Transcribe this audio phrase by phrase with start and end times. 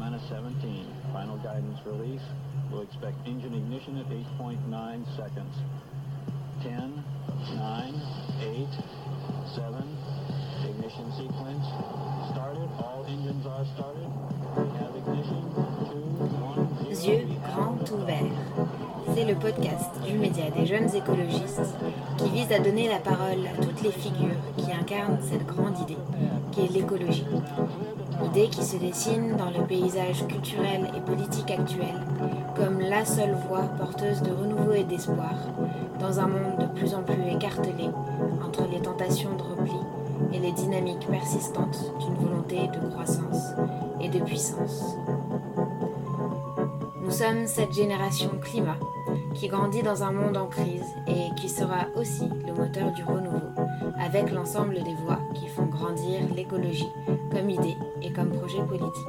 [0.00, 0.86] minus 17.
[1.12, 2.22] Final guidance release.
[2.72, 4.08] We'll expect engine ignition at
[4.40, 5.54] 8.9 seconds.
[6.62, 7.04] 10,
[7.54, 8.00] 9,
[8.40, 8.68] 8,
[9.54, 9.96] 7.
[10.64, 11.66] Ignition sequence
[12.32, 12.68] started.
[12.80, 14.08] All engines are started.
[14.56, 15.44] We have ignition.
[15.92, 16.00] 2,
[16.40, 17.18] 1, 0.
[17.18, 18.39] Yeux grands ouverts.
[19.26, 21.60] Le podcast du média des jeunes écologistes
[22.16, 25.98] qui vise à donner la parole à toutes les figures qui incarnent cette grande idée
[26.50, 27.26] qui est l'écologie.
[28.24, 31.94] Idée qui se dessine dans le paysage culturel et politique actuel
[32.56, 35.34] comme la seule voie porteuse de renouveau et d'espoir
[36.00, 37.90] dans un monde de plus en plus écartelé
[38.42, 39.78] entre les tentations de repli
[40.32, 43.52] et les dynamiques persistantes d'une volonté de croissance
[44.00, 44.96] et de puissance.
[47.02, 48.78] Nous sommes cette génération climat
[49.34, 53.40] qui grandit dans un monde en crise et qui sera aussi le moteur du renouveau,
[53.98, 56.88] avec l'ensemble des voix qui font grandir l'écologie
[57.30, 59.06] comme idée et comme projet politique.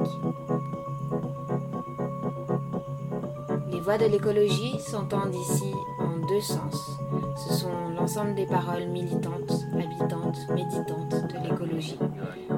[3.70, 6.98] Les voix de l'écologie s'entendent ici en deux sens.
[7.36, 11.98] Ce sont l'ensemble des paroles militantes, habitantes, méditantes de l'écologie.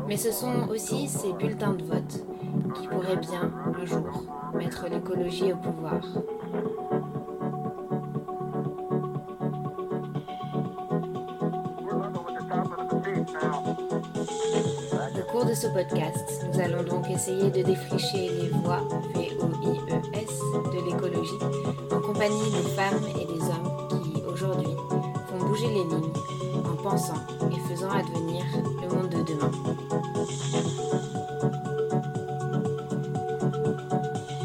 [0.06, 2.24] Mais ce sont aussi ces bulletins de vote
[2.74, 6.00] qui pourraient bien, un jour, mettre l'écologie au pouvoir.
[15.54, 18.80] De ce podcast, nous allons donc essayer de défricher les voies
[19.14, 20.40] V-O-I-E-S
[20.72, 21.38] de l'écologie
[21.92, 24.74] en compagnie des femmes et des hommes qui, aujourd'hui,
[25.28, 26.12] font bouger les lignes
[26.56, 28.42] en pensant et faisant advenir
[28.82, 29.52] le monde de demain.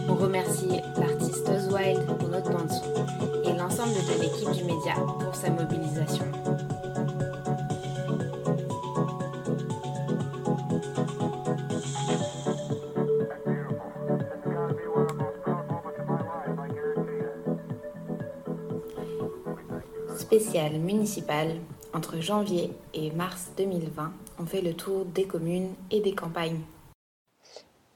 [0.09, 2.83] On remercie l'artiste Oswald pour notre bande-son
[3.45, 6.25] et l'ensemble de l'équipe du média pour sa mobilisation.
[20.49, 21.47] Spécial municipal,
[21.93, 26.61] entre janvier et mars 2020, on fait le tour des communes et des campagnes.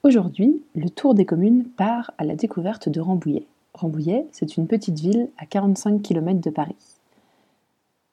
[0.03, 3.47] Aujourd'hui, le tour des communes part à la découverte de Rambouillet.
[3.73, 6.75] Rambouillet, c'est une petite ville à 45 km de Paris.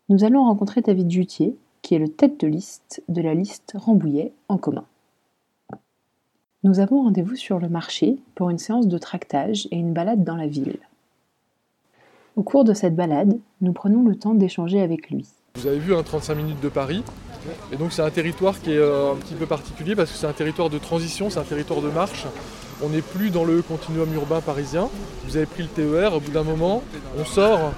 [0.09, 4.33] Nous allons rencontrer David Jutier, qui est le tête de liste de la liste Rambouillet
[4.49, 4.87] en commun.
[6.65, 10.37] Nous avons rendez-vous sur le marché pour une séance de tractage et une balade dans
[10.37, 10.79] la ville.
[12.41, 15.27] Au cours de cette balade, nous prenons le temps d'échanger avec lui.
[15.57, 17.05] Vous avez vu un 35 minutes de Paris.
[17.71, 20.27] Et donc c'est un territoire qui est euh, un petit peu particulier parce que c'est
[20.27, 22.25] un territoire de transition, c'est un territoire de marche.
[22.83, 24.89] On n'est plus dans le continuum urbain parisien.
[25.27, 26.83] Vous avez pris le TER, au bout d'un moment,
[27.19, 27.75] on sort.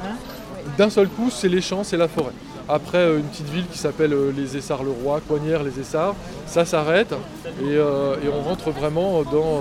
[0.78, 2.30] D'un seul coup, c'est les champs, c'est la forêt.
[2.68, 6.14] Après, euh, une petite ville qui s'appelle euh, les Essarts-le-Roi, Coignères, les Essarts,
[6.46, 7.12] ça s'arrête
[7.60, 9.60] et, euh, on rentre vraiment dans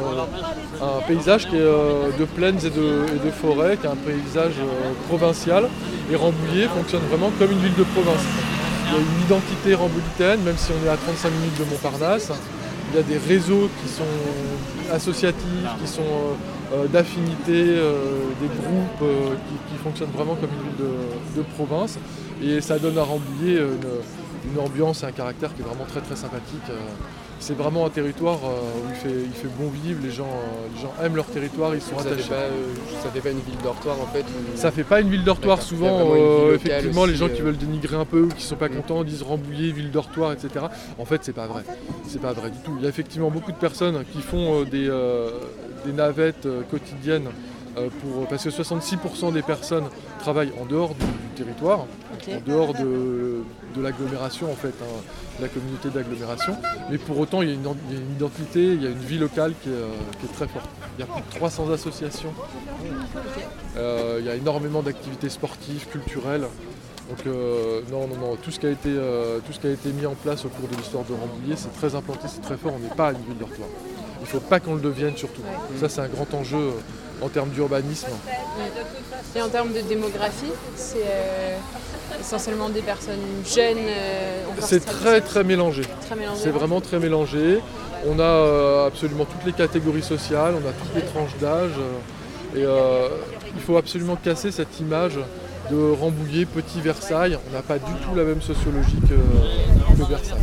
[0.82, 4.54] un paysage qui est de plaines et de, forêts, qui est un paysage
[5.08, 5.68] provincial.
[6.12, 8.22] Et Rambouillet fonctionne vraiment comme une ville de province.
[8.88, 12.32] Il y a une identité rambouillitaine, même si on est à 35 minutes de Montparnasse.
[12.92, 16.36] Il y a des réseaux qui sont associatifs, qui sont
[16.92, 17.94] d'affinité, euh,
[18.42, 19.10] des groupes
[19.70, 20.88] qui, fonctionnent vraiment comme une ville
[21.38, 21.98] de province.
[22.44, 26.02] Et ça donne à Rambouillet une, une ambiance et un caractère qui est vraiment très
[26.02, 26.70] très sympathique.
[26.70, 26.74] euh.
[27.44, 30.68] C'est vraiment un territoire euh, où il fait, il fait bon vivre, les gens, euh,
[30.76, 32.30] les gens aiment leur territoire, ils sont Ça fait, attachés.
[32.30, 34.26] pas, euh, ça fait pas une ville dortoir en fait
[34.56, 36.12] Ça fait pas une ville dortoir souvent.
[36.14, 37.46] Euh, ville effectivement, les gens qui euh.
[37.46, 38.76] veulent dénigrer un peu ou qui sont pas Mm.
[38.76, 40.66] contents disent Rambouillet, ville dortoir, etc.
[41.00, 41.64] En fait, c'est pas vrai.
[42.08, 42.74] C'est pas vrai du tout.
[42.78, 45.32] Il y a effectivement beaucoup de personnes qui font euh, des, euh,
[45.84, 47.32] des navettes euh, quotidiennes euh,
[48.02, 49.86] pour parce que 66% des personnes
[50.20, 53.44] travaillent en dehors du, du territoire, en dehors de,
[53.76, 55.02] de l'agglomération en fait, hein,
[55.38, 56.56] de la communauté d'agglomération.
[56.90, 58.90] Mais pour autant, il y, a une, il y a une identité, il y a
[58.90, 59.90] une vie locale qui est, euh,
[60.20, 60.70] qui est très forte.
[60.98, 62.34] Il y a plus de 300 associations.
[63.78, 66.46] Euh, il y a énormément d'activités sportives, culturelles.
[67.10, 69.72] Donc euh, non, non, non, tout ce, qui a été, euh, tout ce qui a
[69.72, 72.56] été mis en place au cours de l'histoire de Rambouillet, c'est très implanté, c'est très
[72.56, 73.68] fort, on n'est pas à une ville dortoir.
[74.20, 75.42] Il ne faut pas qu'on le devienne surtout.
[75.80, 76.72] Ça c'est un grand enjeu euh,
[77.22, 78.08] en termes d'urbanisme.
[79.36, 81.58] Et en termes de démographie, c'est euh,
[82.20, 83.78] essentiellement des personnes jeunes.
[83.80, 85.84] euh, C'est très- très mélangé.
[86.06, 86.42] très mélangé.
[86.44, 87.60] C'est vraiment très mélangé.
[88.08, 91.72] On a euh, absolument toutes les catégories sociales, on a toutes les tranches d'âge.
[91.78, 93.08] euh, et euh,
[93.56, 95.18] il faut absolument casser cette image
[95.72, 97.38] de Rambouillet, petit Versailles.
[97.50, 100.38] On n'a pas du tout la même sociologie que, que Versailles.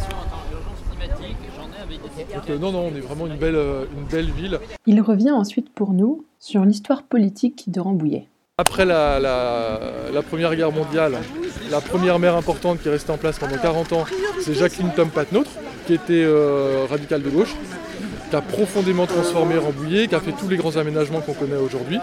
[2.35, 3.57] Donc, euh, non, non, on est vraiment une belle,
[3.97, 4.59] une belle ville.
[4.87, 8.29] Il revient ensuite pour nous sur l'histoire politique de Rambouillet.
[8.59, 9.21] Après la,
[10.29, 11.19] Première Guerre mondiale,
[11.71, 14.05] la première maire importante qui est restée en place pendant 40 ans,
[14.41, 15.51] c'est Jacqueline Tom Patnautre,
[15.87, 17.55] qui était euh, radicale de gauche.
[18.29, 21.99] Qui a profondément transformé Rambouillet, qui a fait tous les grands aménagements qu'on connaît aujourd'hui,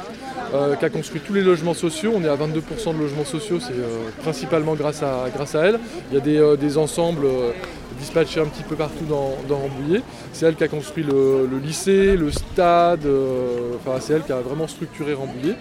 [0.53, 2.13] euh, qui a construit tous les logements sociaux.
[2.15, 5.79] On est à 22% de logements sociaux, c'est euh, principalement grâce à, grâce à elle.
[6.11, 7.27] Il y a des, euh, des ensembles
[7.99, 10.01] dispatchés un petit peu partout dans, dans Rambouillet.
[10.33, 13.07] C'est elle qui a construit le, le lycée, le stade,
[13.75, 15.55] enfin c'est elle qui a vraiment structuré Rambouillet.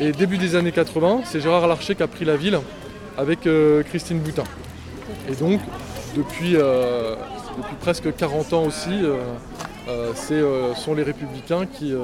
[0.00, 2.58] Et début des années 80, c'est Gérard Larcher qui a pris la ville
[3.18, 3.48] avec
[3.86, 4.44] Christine Boutin.
[5.30, 5.60] Et donc,
[6.16, 9.02] depuis, depuis presque 40 ans aussi,
[9.86, 11.94] ce sont les républicains qui,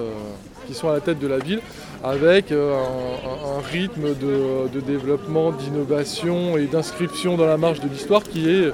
[0.66, 1.60] qui sont à la tête de la ville
[2.04, 8.48] avec euh, un, rythme de, développement, d'innovation et d'inscription dans la marge de l'histoire qui
[8.48, 8.70] est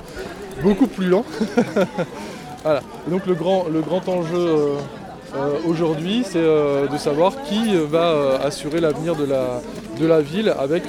[0.63, 1.25] beaucoup plus lent.
[3.09, 4.77] donc le grand, enjeu euh,
[5.37, 9.61] euh, aujourd'hui, c'est de savoir qui va assurer l'avenir de la,
[10.01, 10.85] de la ville avec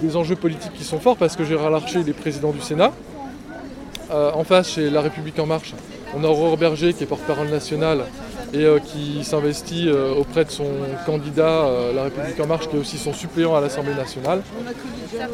[0.00, 2.92] des enjeux politiques qui sont forts parce que Gérard Larcher est président du Sénat.
[4.10, 5.74] en face, chez La République En Marche,
[6.14, 8.04] on a Aurore Berger qui est porte-parole nationale
[8.54, 10.68] et euh, qui s'investit euh, auprès de son
[11.06, 14.42] candidat, euh, La République En Marche, qui est aussi son suppléant à l'Assemblée nationale.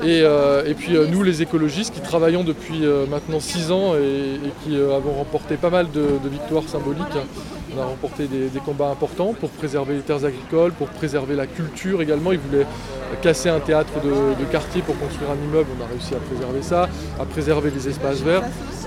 [0.04, 5.56] Et, puis nous, les écologistes, qui travaillons depuis maintenant six ans et, qui avons remporté
[5.56, 7.04] pas mal de, victoires symboliques.
[7.76, 12.00] On a remporté des, combats importants pour préserver les terres agricoles, pour préserver la culture
[12.02, 12.32] également.
[12.32, 12.66] Ils voulaient
[13.22, 16.88] casser un théâtre de, quartier pour construire un immeuble, on a réussi à préserver ça,
[17.18, 18.42] à préserver les espaces verts.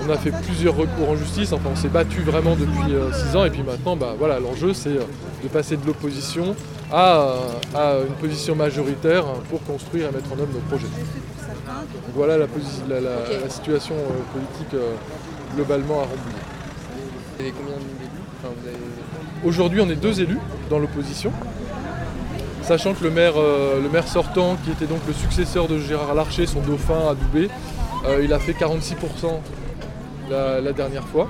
[0.06, 3.36] On a fait plusieurs recours en justice, enfin on s'est battu vraiment depuis euh, six
[3.36, 5.02] ans et puis maintenant bah, voilà, l'enjeu c'est euh,
[5.42, 6.54] de passer de l'opposition
[6.92, 7.34] à,
[8.06, 10.86] une position majoritaire pour construire et mettre en œuvre nos projets.
[12.14, 12.46] voilà la,
[13.48, 14.80] situation euh, politique
[15.56, 16.44] globalement à Rambouillet.
[17.38, 17.52] Vous avez
[19.44, 20.38] Aujourd'hui on est deux élus
[20.70, 21.32] dans l'opposition
[22.68, 26.14] sachant que le maire, euh, le maire sortant, qui était donc le successeur de Gérard
[26.14, 27.48] Larcher, son dauphin adoubé,
[28.04, 29.40] euh, il a fait 46%
[30.28, 31.28] la, dernière fois.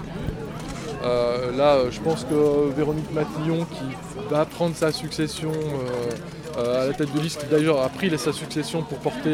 [1.04, 3.84] Euh, là, je pense que Véronique Matillon, qui
[4.28, 5.52] va prendre sa succession
[6.56, 9.30] à la tête de liste, qui d'ailleurs a pris sa succession pour porter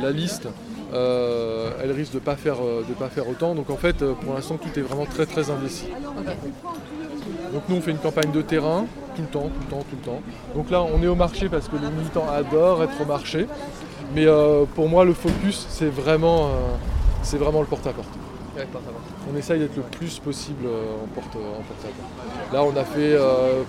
[0.00, 0.46] la, liste,
[0.92, 2.56] elle risque de ne pas, faire,
[2.98, 3.54] pas faire autant.
[3.54, 5.88] Donc en fait, pour l'instant, tout est vraiment très très indécis.
[7.52, 8.86] Donc nous, on fait une campagne de terrain
[9.16, 10.22] tout le temps, tout le temps, tout le temps.
[10.54, 13.46] Donc là, on est au marché parce que les militants adorent être au marché.
[14.14, 18.08] Mais euh, pour moi, le focus, c'est vraiment, euh, vraiment le porte-à-porte.
[19.32, 22.52] On essaye d'être le plus possible euh, en porte-à-porte.
[22.52, 23.16] Là, on a fait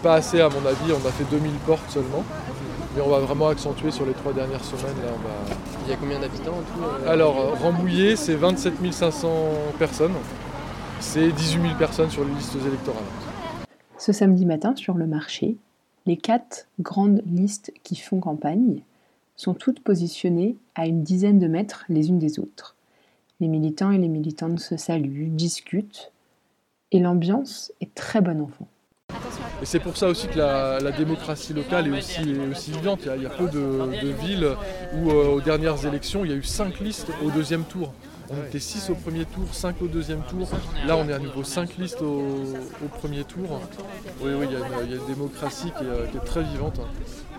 [0.02, 2.24] pas assez à mon avis, on a fait 2000 portes seulement.
[2.96, 4.96] Mais on va vraiment accentuer sur les trois dernières semaines.
[5.86, 9.30] Il y a combien d'habitants en tout Alors, Rambouillet, c'est 27 500
[9.78, 10.14] personnes.
[11.00, 13.04] C'est 18 000 personnes sur les listes électorales.
[13.98, 15.58] Ce samedi matin, sur le marché,
[16.06, 18.82] les quatre grandes listes qui font campagne
[19.36, 22.76] sont toutes positionnées à une dizaine de mètres les unes des autres.
[23.40, 26.12] Les militants et les militantes se saluent, discutent,
[26.92, 28.68] et l'ambiance est très bonne enfant.
[29.62, 33.02] Et c'est pour ça aussi que la, démocratie locale est aussi, vivante.
[33.16, 34.56] Il y, a, peu de, villes
[34.94, 37.94] où, euh, aux dernières élections, il y a eu cinq listes au deuxième tour.
[38.32, 40.48] On était 6 au premier tour, 5 au deuxième tour.
[40.86, 42.46] Là, on est à nouveau 5 listes au,
[43.00, 43.62] premier tour.
[44.22, 45.84] Oui, oui, il y, a une démocratie qui
[46.18, 46.80] est, très vivante.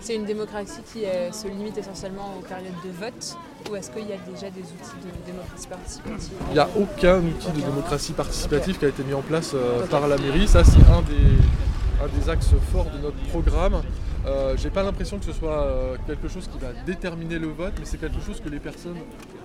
[0.01, 3.37] C'est une démocratie qui euh, se limite essentiellement aux périodes de vote
[3.69, 6.37] ou est-ce qu'il y a déjà des outils de démocratie participative?
[6.49, 9.85] Il n'y a aucun outil de démocratie participative qui a été mis en place euh,
[9.87, 10.47] par la mairie.
[10.47, 13.81] Ça, c'est un des, un des axes forts de notre programme.
[14.25, 17.73] Euh, j'ai pas l'impression que ce soit euh, quelque chose qui va déterminer le vote,
[17.79, 18.97] mais c'est quelque chose que les personnes,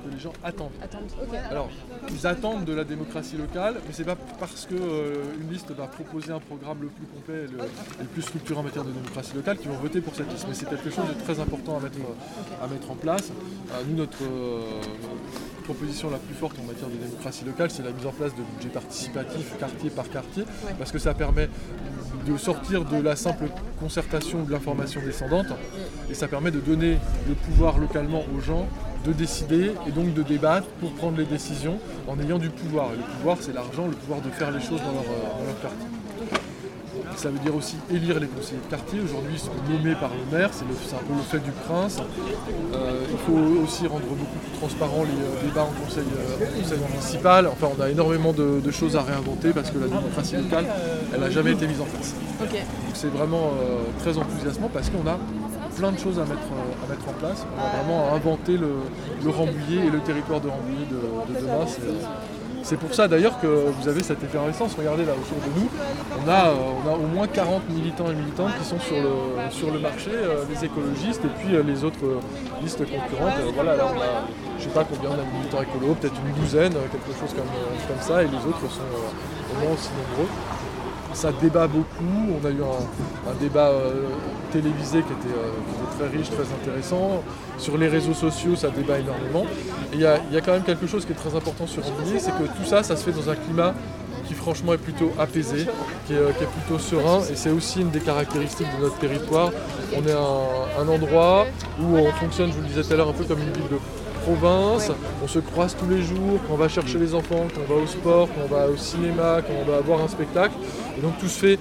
[0.06, 0.70] que les gens attendent.
[1.50, 1.68] Alors,
[2.10, 6.32] ils attendent de la démocratie locale, mais c'est pas parce qu'une euh, liste va proposer
[6.32, 9.70] un programme le plus complet et le, plus structuré en matière de démocratie locale qu'ils
[9.70, 10.46] vont voter pour cette liste.
[10.48, 11.98] Mais c'est quelque chose de très important à mettre,
[12.62, 13.32] à mettre en place.
[13.88, 14.24] nous, notre
[15.66, 18.42] proposition la plus forte en matière de démocratie locale, c'est la mise en place de
[18.54, 20.44] budgets participatifs quartier par quartier,
[20.78, 21.48] parce que ça permet
[22.26, 23.46] de sortir de la simple
[23.80, 25.46] concertation ou de l'information descendante,
[26.08, 26.98] et ça permet de donner
[27.28, 28.66] le pouvoir localement aux gens
[29.06, 32.88] de décider et donc de débattre pour prendre les décisions en ayant du pouvoir.
[32.92, 35.46] Et le pouvoir, c'est l'argent, le pouvoir de faire les choses dans leur, euh, dans
[35.46, 35.86] leur quartier.
[37.16, 39.00] Ça veut dire aussi élire les conseillers de quartier.
[39.00, 41.98] Aujourd'hui, ils sont nommés par le maire, c'est un peu le fait du prince.
[42.74, 46.04] Euh, il faut aussi rendre beaucoup plus transparent les euh, débats en conseil,
[46.90, 47.46] municipal.
[47.46, 50.66] Enfin, on a énormément de, choses à réinventer parce que la démocratie locale,
[51.14, 52.14] elle n'a jamais été mise en place.
[52.40, 52.50] Donc
[52.94, 53.52] c'est vraiment
[54.00, 55.18] très enthousiasmant parce qu'on a
[55.76, 56.48] plein de choses à mettre,
[56.84, 57.46] à mettre en place.
[57.56, 58.70] On a vraiment inventé le,
[59.24, 61.66] le Rambouillet et le territoire de Rambouillet de, de demain.
[62.62, 64.74] C'est pour ça d'ailleurs que vous avez cette effervescence.
[64.76, 65.68] Regardez là autour de nous,
[66.18, 66.54] on a, euh,
[66.84, 70.10] on a au moins 40 militants et militantes qui sont sur le, sur le marché,
[70.12, 72.18] euh, les écologistes et puis euh, les autres
[72.60, 73.38] listes concurrentes.
[73.54, 74.26] voilà, là on a,
[74.58, 77.46] je sais pas combien on a de militants écolos, peut-être une douzaine, quelque chose comme,
[77.86, 80.28] comme ça, et les autres sont au moins aussi nombreux.
[81.16, 82.14] Ça débat beaucoup.
[82.30, 84.04] On a eu un, débat euh,
[84.52, 87.22] télévisé qui était, euh, qui était très riche, très intéressant.
[87.58, 89.46] Sur les réseaux sociaux, ça débat énormément.
[89.94, 92.44] Il y, a- quand même quelque chose qui est très important sur Rambouillet, c'est que
[92.44, 93.74] tout ça, ça se fait dans un climat
[94.28, 95.66] qui franchement est plutôt apaisé,
[96.06, 97.20] qui est, euh, plutôt serein.
[97.30, 99.52] Et c'est aussi une des caractéristiques de notre territoire.
[99.96, 101.46] On est un endroit
[101.80, 103.70] où on fonctionne, je vous le disais tout à l'heure, un peu comme une ville
[103.70, 103.78] de
[104.26, 104.90] province.
[105.24, 107.80] On se croise tous les jours, quand on va chercher les enfants, quand on va
[107.82, 110.54] au sport, quand on va au cinéma, quand on va voir un spectacle.
[110.96, 111.58] Et donc tout se fait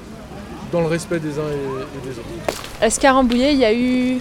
[0.72, 2.28] dans le respect des uns et, et des autres.
[2.82, 4.20] Est-ce qu'à Rambouillet, il y a eu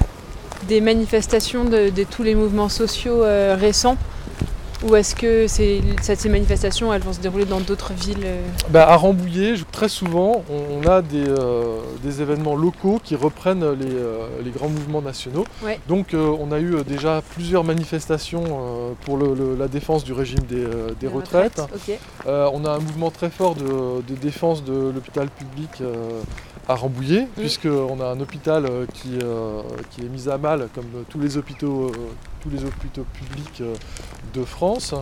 [0.68, 3.96] des manifestations de, de tous les mouvements sociaux euh, récents
[4.84, 5.80] Ou est-ce que ces
[6.28, 10.86] manifestations, elles vont se dérouler dans d'autres villes euh Bah, à Rambouillet, très souvent, on,
[10.86, 15.44] a des, euh, des événements locaux qui reprennent les, euh, les grands mouvements nationaux.
[15.64, 15.80] Ouais.
[15.88, 20.40] Donc euh, on a eu déjà plusieurs manifestations pour le- le- la défense du régime
[20.40, 21.60] des, retraites.
[22.26, 25.82] On a un mouvement très fort de, de défense de l'hôpital public
[26.68, 30.86] à Rambouillet, puisqu'on a un hôpital euh, qui, euh, qui est mis à mal, comme
[30.94, 31.92] euh, tous les hôpitaux, euh,
[32.40, 33.74] tous les hôpitaux publics euh,
[34.32, 34.94] de France.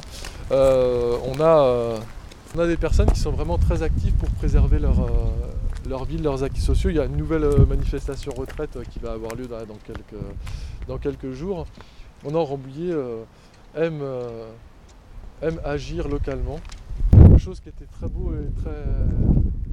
[0.51, 1.99] On, a,
[2.55, 5.09] on a des personnes qui sont vraiment très actives pour préserver leur,
[5.89, 6.91] leur ville, leurs acquis sociaux.
[6.91, 10.23] Il y a une nouvelle manifestation retraite qui va avoir lieu dans, dans quelques,
[10.89, 11.67] dans quelques jours.
[12.25, 13.23] On a Rambouillet euh,
[13.75, 14.03] aime,
[15.41, 16.61] aime agir localement
[17.13, 18.85] quelque chose qui était très beau et très,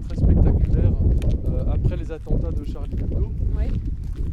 [0.07, 0.93] très spectaculaire
[1.71, 3.31] après les attentats de Charlie Hebdo.
[3.57, 3.67] Ouais.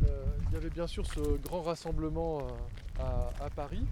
[0.08, 3.82] Euh, il y avait bien sûr ce grand rassemblement euh, à, à Paris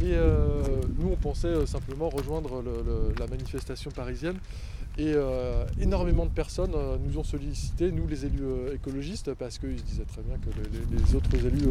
[0.00, 0.62] et euh,
[0.98, 4.36] nous on pensait euh, simplement rejoindre le- le- la manifestation parisienne
[4.96, 9.58] et euh, énormément de personnes euh, nous ont sollicité, nous les élus euh, écologistes, parce
[9.58, 11.66] qu'ils se disaient très bien que les, autres élus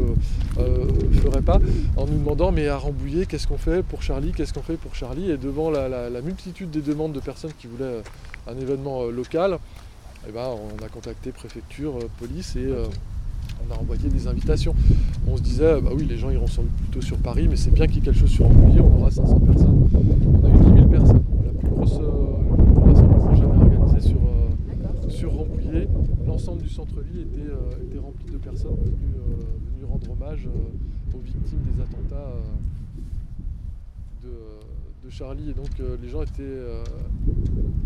[0.56, 1.58] ne feraient pas,
[1.96, 4.94] en nous demandant mais à Rambouillet, qu'est-ce qu'on fait pour Charlie, qu'est-ce qu'on fait pour
[4.94, 5.30] Charlie?
[5.30, 8.02] Et devant la, la- la multitude des demandes de personnes qui voulaient euh,
[8.46, 9.58] un événement euh, local,
[10.28, 12.86] eh ben, on a contacté préfecture, euh, police et euh,
[13.66, 14.74] on a envoyé des invitations.
[15.26, 17.70] On se disait, bah oui, les gens iront sans doute plutôt sur Paris, mais c'est
[17.70, 19.88] bien qu'il y ait quelque chose sur Rambouillet, on aura 500 personnes.
[19.94, 25.08] On a eu 10 000 personnes, la plus grosse, euh, rassemblement jamais organisé sur, euh,
[25.10, 25.88] sur Rambouillet.
[26.26, 31.60] L'ensemble du centre-ville était, euh, rempli de personnes venues, euh, rendre hommage euh, aux victimes
[31.72, 32.32] des attentats
[34.24, 34.28] euh,
[35.04, 35.50] de, Charlie.
[35.50, 36.84] Et donc euh, les gens étaient euh,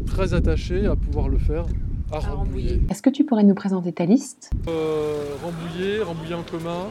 [0.07, 1.67] très attachés à pouvoir le faire
[2.13, 2.37] à, Rambouillet.
[2.37, 2.81] Rambouillet.
[2.91, 4.51] Est-ce que tu pourrais nous présenter ta liste?
[4.69, 6.91] Euh, Rambouillet, Rambouillet en commun.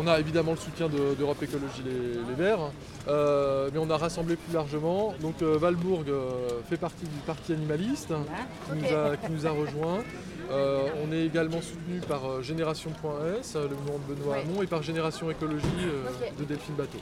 [0.00, 1.90] On a évidemment le soutien de- d'Europe Écologie Les,
[2.28, 2.70] les Verts,
[3.08, 5.12] euh, mais on a rassemblé plus largement.
[5.20, 9.50] Donc euh, Valbourg euh, fait partie du parti animaliste qui, nous a, qui nous a
[9.50, 9.98] rejoints.
[10.52, 14.42] Euh, on est également soutenu par euh, Génération.s, le mouvement de Benoît Ouais.
[14.48, 16.04] Hamon, et par Génération Écologie euh,
[16.38, 16.98] de Delphine Bateau.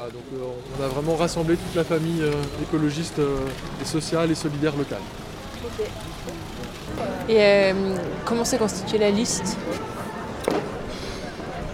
[0.00, 0.44] Ah, donc euh,
[0.78, 3.36] on a vraiment rassemblé toute la famille euh, écologiste euh,
[3.82, 5.02] et sociale et solidaire locale.
[7.28, 7.72] Et euh,
[8.24, 9.56] comment s'est constituée la liste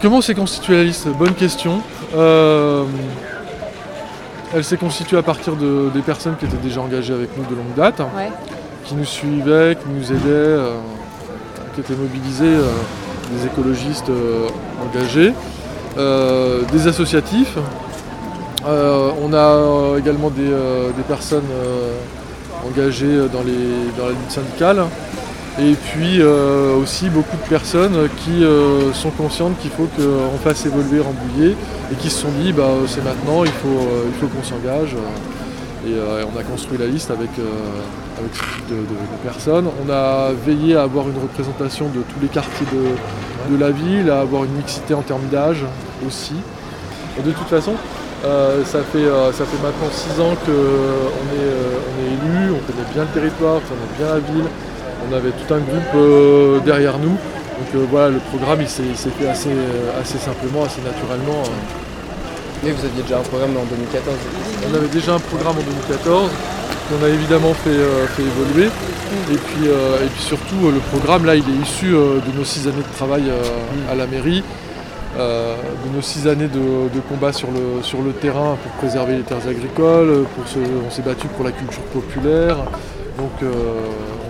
[0.02, 1.08] Comment s'est constituée la liste?
[1.08, 1.80] Bonne question.
[2.14, 2.84] Euh,
[4.54, 7.54] elle s'est constituée à partir de, des personnes qui étaient déjà engagées avec nous de
[7.56, 8.30] longue date, Ouais.
[8.84, 10.74] qui nous suivaient, qui nous aidaient, euh,
[11.74, 12.70] qui étaient mobilisés, euh,
[13.32, 14.10] des écologistes
[14.86, 15.32] engagés,
[16.72, 17.56] des associatifs.
[18.64, 21.42] On a également des, des personnes
[22.64, 24.84] engagées dans, les, dans la lutte syndicale.
[25.58, 30.66] Et puis euh, aussi beaucoup de personnes qui euh, sont conscientes qu'il faut qu'on fasse
[30.66, 31.54] évoluer Rambouillet
[31.90, 34.94] et qui se sont dit bah, c'est maintenant, il faut, euh, il faut qu'on s'engage.
[35.86, 37.30] Et on a construit la liste avec,
[38.18, 38.82] avec ce type de,
[39.22, 39.68] personnes.
[39.86, 44.18] On a veillé à avoir une représentation de tous les quartiers de, la ville, à
[44.18, 45.64] avoir une mixité en termes d'âge
[46.04, 46.34] aussi.
[47.24, 47.74] De toute façon,
[48.24, 51.52] ça, fait, ça fait maintenant six ans qu'on est,
[51.86, 54.50] on est élu, on connaît bien le territoire, on connaît bien la ville.
[55.08, 57.10] On avait tout un groupe euh, derrière nous.
[57.10, 58.82] Donc euh, voilà, le programme il s'est
[59.18, 61.42] fait assez, euh, assez simplement, assez naturellement.
[61.44, 62.64] euh.
[62.64, 64.16] Mais vous aviez déjà un programme en 2014.
[64.70, 66.30] On avait déjà un programme en 2014
[66.88, 68.68] qu'on a évidemment fait, euh, fait évoluer.
[69.32, 72.44] Et puis, euh, et puis surtout, le programme, là, il est issu euh, de nos
[72.44, 73.24] six années de travail
[73.90, 74.42] à la mairie,
[75.16, 76.58] de nos six années de,
[76.94, 80.24] de combat sur le, sur le terrain pour préserver les terres agricoles.
[80.36, 82.56] Pour se- on s'est battu pour la culture populaire.
[83.18, 83.32] Donc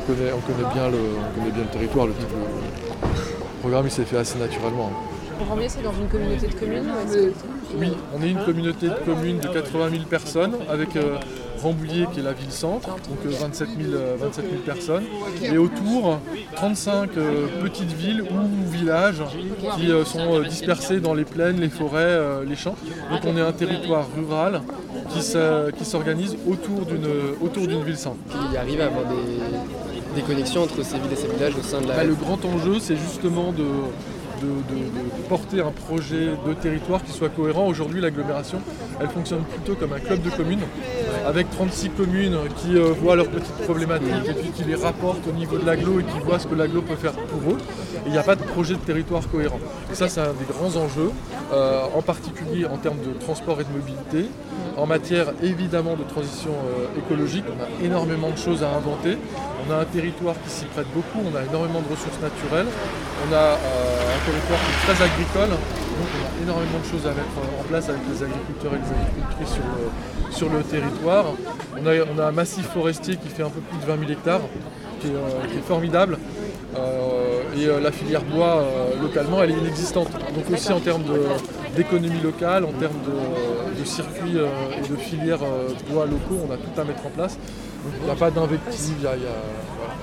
[0.09, 2.07] on, connaît, on, connaît bien le, on connaît bien le territoire.
[2.07, 4.91] Le, le programme, il s'est fait assez naturellement.
[5.49, 7.33] Rambouillet, c'est dans une communauté de communes ou est-ce que-
[7.79, 11.17] Oui, on est une communauté de communes de 80 000 personnes avec euh,
[11.63, 15.03] Rambouillet qui est la ville-centre, donc euh, 27, 000, euh, 27 000 personnes.
[15.43, 16.21] Et autour,
[16.55, 19.23] 35 euh, petites villes ou villages
[19.77, 22.77] qui euh, sont euh, dispersés dans les plaines, les forêts, euh, les champs.
[23.11, 24.63] Donc on est un territoire rural
[25.11, 27.07] qui s'organise autour d'une
[27.43, 28.17] autour d'une ville-centre.
[28.51, 31.81] Il arrive à avoir des, des connexions entre ces villes et ces villages au sein
[31.81, 31.97] de la.
[31.97, 37.03] Bah, le grand enjeu, c'est justement de, de, de- de porter un projet de territoire
[37.05, 37.67] qui soit cohérent.
[37.67, 38.59] Aujourd'hui, l'agglomération,
[39.01, 40.61] elle fonctionne plutôt comme un club de communes,
[41.27, 45.33] avec 36 communes qui euh, voient leurs petites problématiques et puis qui les rapportent au
[45.33, 47.59] niveau de l'agglo et qui voient ce que l'agglo peut faire pour eux.
[48.05, 49.59] Et il n'y a pas de projet de territoire cohérent.
[49.93, 51.11] Et ça, c'est un des grands enjeux,
[51.53, 54.31] euh, en particulier en termes de transport et de mobilité.
[54.77, 59.17] En matière évidemment de transition euh, écologique, on a énormément de choses à inventer.
[59.67, 62.67] On a un territoire qui s'y prête beaucoup, on a énormément de ressources naturelles,
[63.27, 67.07] on a euh, un territoire qui est très agricole, donc on a énormément de choses
[67.07, 71.25] à mettre en place avec les agriculteurs et les agricultrices sur le, sur le territoire.
[71.83, 74.43] On a, un massif forestier qui fait un peu plus de 20 000 hectares,
[75.01, 76.19] qui est, euh, formidable.
[77.57, 78.63] Et la filière bois
[79.01, 80.11] localement elle est inexistante.
[80.13, 81.05] Donc aussi en termes
[81.75, 83.46] d'économie locale, en termes de,
[83.79, 84.47] de circuits euh,
[84.79, 87.35] et de filières euh, bois locaux, on a tout à mettre en place.
[87.35, 89.21] Donc il n'y a pas d'invective, il y a, y
[89.79, 89.95] voilà.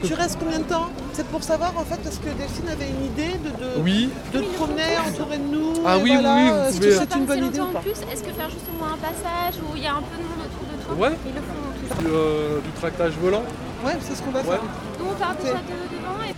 [0.00, 0.90] Que Tu restes combien de temps?
[1.14, 4.40] C'est pour savoir en fait parce que Delphine avait une idée de, de, oui, de
[4.40, 5.72] te promener entouré de nous.
[5.86, 7.72] Ah oui, oui, voilà, oui, vous Est-ce pouvez- que c'est une bonne idée ou longtemps
[7.72, 7.78] pas?
[7.78, 10.02] en plus, est-ce que faire juste au moins un passage où il y a un
[10.02, 11.16] peu de monde autour de toi Ouais.
[11.26, 13.42] Ils le font du, euh, du tractage volant.
[13.84, 14.44] Ouais, c'est ce qu'on va Ouais.
[14.44, 14.60] faire.
[14.98, 16.34] Donc on part déjà de devant et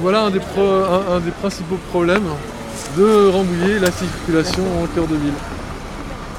[0.00, 2.28] Voilà un des, pro- un- un des principaux problèmes
[2.96, 5.32] de Rambouillet, la circulation en cœur de ville.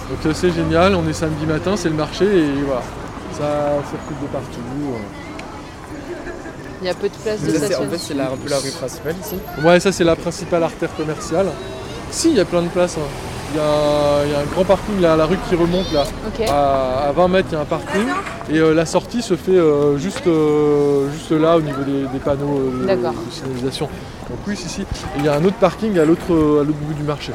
[0.09, 2.81] Donc euh, c'est génial, on est samedi matin, c'est le marché et voilà,
[3.31, 4.59] ça circule de partout.
[6.81, 8.57] Il y a peu de place de c'est- en fait, c'est la, un peu la
[8.57, 9.37] rue principale ici.
[9.63, 11.47] Ouais, ça c'est la principale artère commerciale.
[12.11, 12.97] Si, il y a plein de places.
[12.97, 13.07] hein.
[13.53, 16.03] Il y, a, il y a un grand parking là la rue qui remonte là.
[16.49, 18.07] À, à 20 mètres, il y a un parking.
[18.51, 22.19] Et euh, la sortie se fait euh, juste, euh, juste là au niveau des, des
[22.19, 23.87] panneaux euh, de, signalisation.
[24.29, 24.81] Donc oui, si, si.
[24.81, 24.85] Et
[25.19, 27.31] il y a un autre parking à l'autre bout du marché.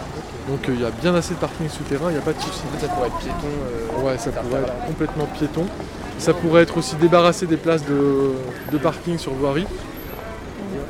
[0.49, 2.41] Donc euh, il y a bien assez de parking souterrain, il n'y a pas de
[2.41, 2.61] souci.
[2.81, 3.47] Ça pourrait être piéton.
[3.47, 5.65] euh, Ouais, ça pourrait être complètement piéton.
[6.19, 8.33] Ça pourrait être aussi débarrassé des places de,
[8.73, 9.67] de parking sur voirie.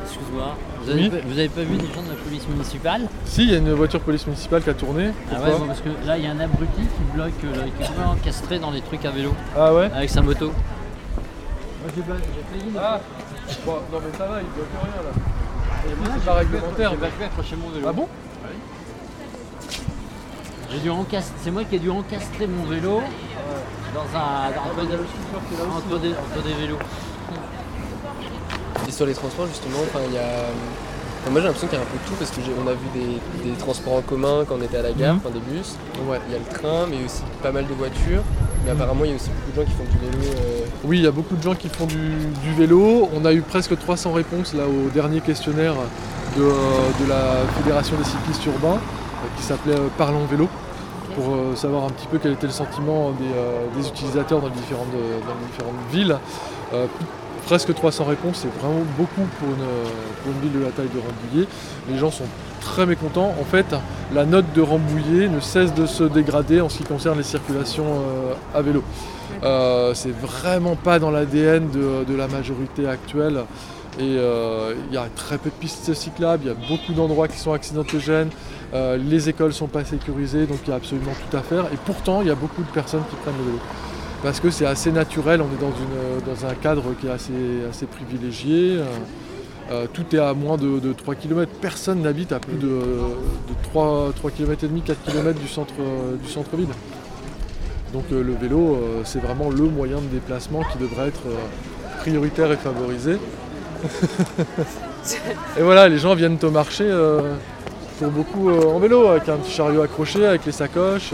[0.08, 1.20] Excuse-moi, vous avez, Oui.
[1.26, 3.72] vous avez pas vu des gens de la police municipale Si, il y a une
[3.74, 5.10] voiture police municipale qui a tourné.
[5.30, 7.58] Ah ouais, bon, parce que là il y a un abruti qui bloque, euh, qui
[7.58, 10.46] est complètement encastré dans les trucs à vélo Ah ouais avec sa moto.
[10.46, 12.72] Moi j'ai failli.
[12.78, 13.00] Ah
[13.66, 16.10] bon, Non mais ça va, il bloque rien là.
[16.14, 16.92] C'est pas réglementaire.
[17.26, 17.86] Accrocher mon vélo.
[17.88, 18.08] Ah bon
[20.72, 23.02] J'ai dû encastrer, c'est moi qui ai dû encastrer mon vélo
[23.94, 26.78] dans un entre, des, entre des- entre des vélos.
[28.88, 30.22] Et sur les transports, justement, enfin, il y a.
[31.20, 32.66] enfin, moi j'ai l'impression qu'il y a un peu de tout parce que j'ai- on
[32.66, 35.20] a vu des, des transports en commun quand on était à la gare, Mhm.
[35.24, 35.76] enfin des bus.
[36.08, 36.18] Ouais.
[36.28, 38.22] Il y a le train, mais aussi pas mal de voitures.
[38.64, 40.32] Mais apparemment, il y a aussi beaucoup de gens qui font du vélo.
[40.36, 41.96] euh, Oui, il y a beaucoup de gens qui font du,
[42.42, 43.08] du vélo.
[43.14, 45.74] On a eu presque 300 réponses là au dernier questionnaire
[46.36, 46.50] de, euh,
[47.04, 47.22] de la
[47.58, 50.48] Fédération des cyclistes urbains euh, qui s'appelait Parlons vélo
[51.14, 51.24] pour
[51.56, 55.34] savoir un petit peu quel était le sentiment des, des utilisateurs dans les différentes, dans
[55.40, 56.16] les différentes villes.
[57.48, 59.54] Presque 300 réponses, c'est vraiment beaucoup pour une,
[60.22, 61.48] pour une ville de la taille de Rambouillet.
[61.90, 62.26] Les gens sont
[62.60, 63.34] très mécontents.
[63.40, 63.64] En fait,
[64.14, 67.86] la note de Rambouillet ne cesse de se dégrader en ce qui concerne les circulations
[67.86, 68.84] euh, à vélo.
[69.44, 73.38] Euh, c'est vraiment pas dans l'ADN de, de la majorité actuelle.
[73.98, 77.28] Et euh, il y a très peu de pistes cyclables, il y a beaucoup d'endroits
[77.28, 78.28] qui sont accidentogènes,
[78.74, 81.64] euh, les écoles sont pas sécurisées, donc il y a absolument tout à faire.
[81.72, 83.58] Et pourtant, il y a beaucoup de personnes qui prennent le vélo.
[84.22, 88.78] Parce que c'est assez naturel, on est dans, dans un cadre qui est assez, privilégié.
[88.78, 88.84] euh,
[89.70, 91.50] euh, tout est à moins de, de 3 km.
[91.60, 95.74] Personne n'habite à plus de, de 3, 3 km et demi, 4 km du centre,
[95.78, 96.68] euh, du centre-ville.
[97.92, 102.00] Donc euh, le vélo, euh, c'est vraiment le moyen de déplacement qui devrait être euh,
[102.00, 103.18] prioritaire et favorisé.
[105.58, 107.34] et voilà, les gens viennent au marché euh,
[107.98, 111.12] pour beaucoup euh, en vélo, avec un petit chariot accroché, avec les sacoches.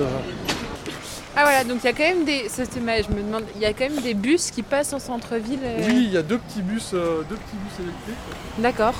[1.34, 1.40] Euh.
[1.40, 2.48] Ah voilà, donc il y a quand même des.
[2.48, 5.60] ça, je me demande, il y a quand même des bus qui passent en centre-ville.
[5.64, 8.16] euh, Oui, il y a deux petits bus, euh, deux petits bus électriques.
[8.58, 8.94] D'accord.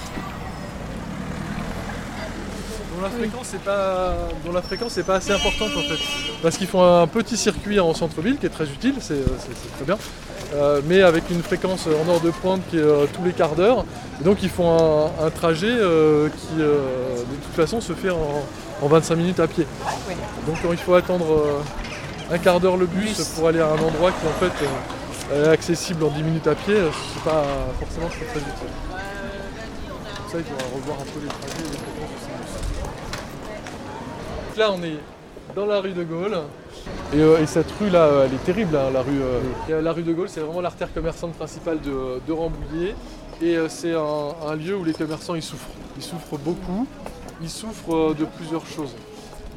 [2.97, 5.99] dont la fréquence n'est pas, dont la fréquence n'est pas assez importante en fait.
[6.43, 9.85] Parce qu'ils font un petit circuit en centre-ville qui est très utile, c'est, c'est très
[9.85, 9.99] bien.
[10.55, 13.57] Euh, mais avec une fréquence en heure de pointe qui est euh, tous les quarts
[13.57, 13.85] d'heure.
[14.21, 18.11] Et donc ils font un, un trajet euh, qui euh, de toute façon se fait
[18.11, 18.45] en,
[18.83, 19.67] en 25 minutes à pied.
[20.09, 20.15] Ouais.
[20.47, 21.61] Donc il faut attendre euh,
[22.31, 24.67] un quart d'heure le bus, pour aller à un endroit qui en fait
[25.33, 26.77] euh, est accessible en 10 minutes à pied,
[27.15, 27.45] c'est pas
[27.79, 28.73] forcément très très utile.
[30.23, 31.95] Pour ça il faudra revoir un peu les trajets et les.
[34.55, 34.99] Donc là, on est
[35.57, 36.39] dans la rue de Gaulle.
[37.13, 39.21] Et, euh, et cette rue là, euh, elle est terrible, hein, la rue.
[39.21, 39.41] euh,
[39.81, 42.95] et, la rue de Gaulle, c'est vraiment l'artère commerçante principale de, de Rambouillet.
[43.43, 45.71] Et euh, c'est un, un lieu où les commerçants ils souffrent.
[45.97, 46.87] Ils souffrent beaucoup.
[47.43, 48.95] Ils souffrent de plusieurs choses.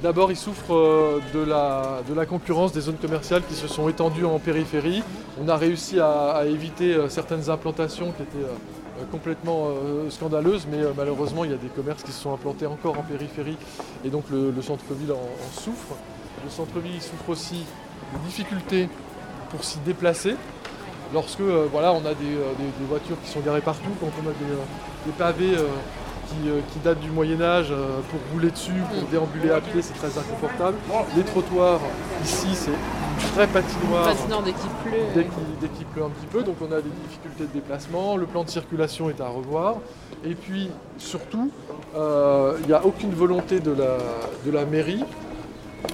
[0.04, 4.38] D'abord, il souffre euh, de la, concurrence des zones commerciales qui se sont étendues en
[4.38, 5.02] périphérie.
[5.42, 9.70] On a réussi à, éviter euh, certaines implantations qui étaient euh, complètement
[10.10, 13.58] scandaleuses, mais malheureusement, il y a des commerces qui se sont implantés encore en périphérie
[14.04, 15.96] et donc le, le centre-ville en, souffre.
[16.44, 17.64] Le centre-ville il souffre aussi
[18.14, 18.90] de difficultés
[19.52, 20.36] pour s'y déplacer.
[21.14, 22.38] Lorsque voilà, on a des,
[22.90, 25.56] voitures qui sont garées partout, quand on a des, pavés
[26.28, 29.82] qui, euh, qui datent du Moyen Âge euh, pour rouler dessus, pour déambuler à pied,
[29.82, 30.78] c'est très inconfortable.
[31.16, 31.80] Les trottoirs,
[32.24, 34.06] ici, c'est une vraie patinoire.
[34.06, 35.24] Patinoire dès qu'il pleut.
[35.62, 38.44] Dès qu'il pleut un petit peu, donc on a des difficultés de déplacement, le plan
[38.44, 39.76] de circulation est à revoir.
[40.26, 41.52] Et puis surtout,
[41.96, 43.98] euh, il n'y a aucune volonté de la,
[44.46, 45.04] de la mairie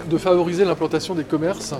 [0.09, 1.73] de favoriser l'implantation des commerces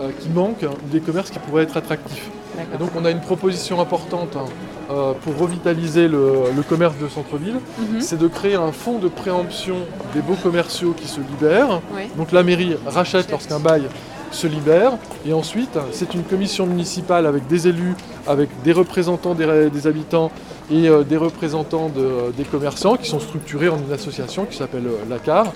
[0.00, 2.30] euh, qui manquent, ou des commerces qui pourraient être attractifs.
[2.74, 4.44] Et donc on a une proposition importante hein,
[4.92, 8.00] euh, pour revitaliser le, le commerce de centre-ville, Mhm.
[8.00, 9.76] c'est de créer un fonds de préemption
[10.14, 11.80] des beaux commerciaux qui se libèrent.
[12.18, 13.84] Donc la mairie rachète lorsqu'un bail
[14.30, 14.92] se libère.
[15.26, 17.94] Et ensuite, c'est une commission municipale avec des élus,
[18.26, 20.30] avec des représentants des, des habitants
[20.70, 24.86] et euh, des représentants de- des commerçants qui sont structurés en une association qui s'appelle
[24.86, 25.52] euh, l'ACAR,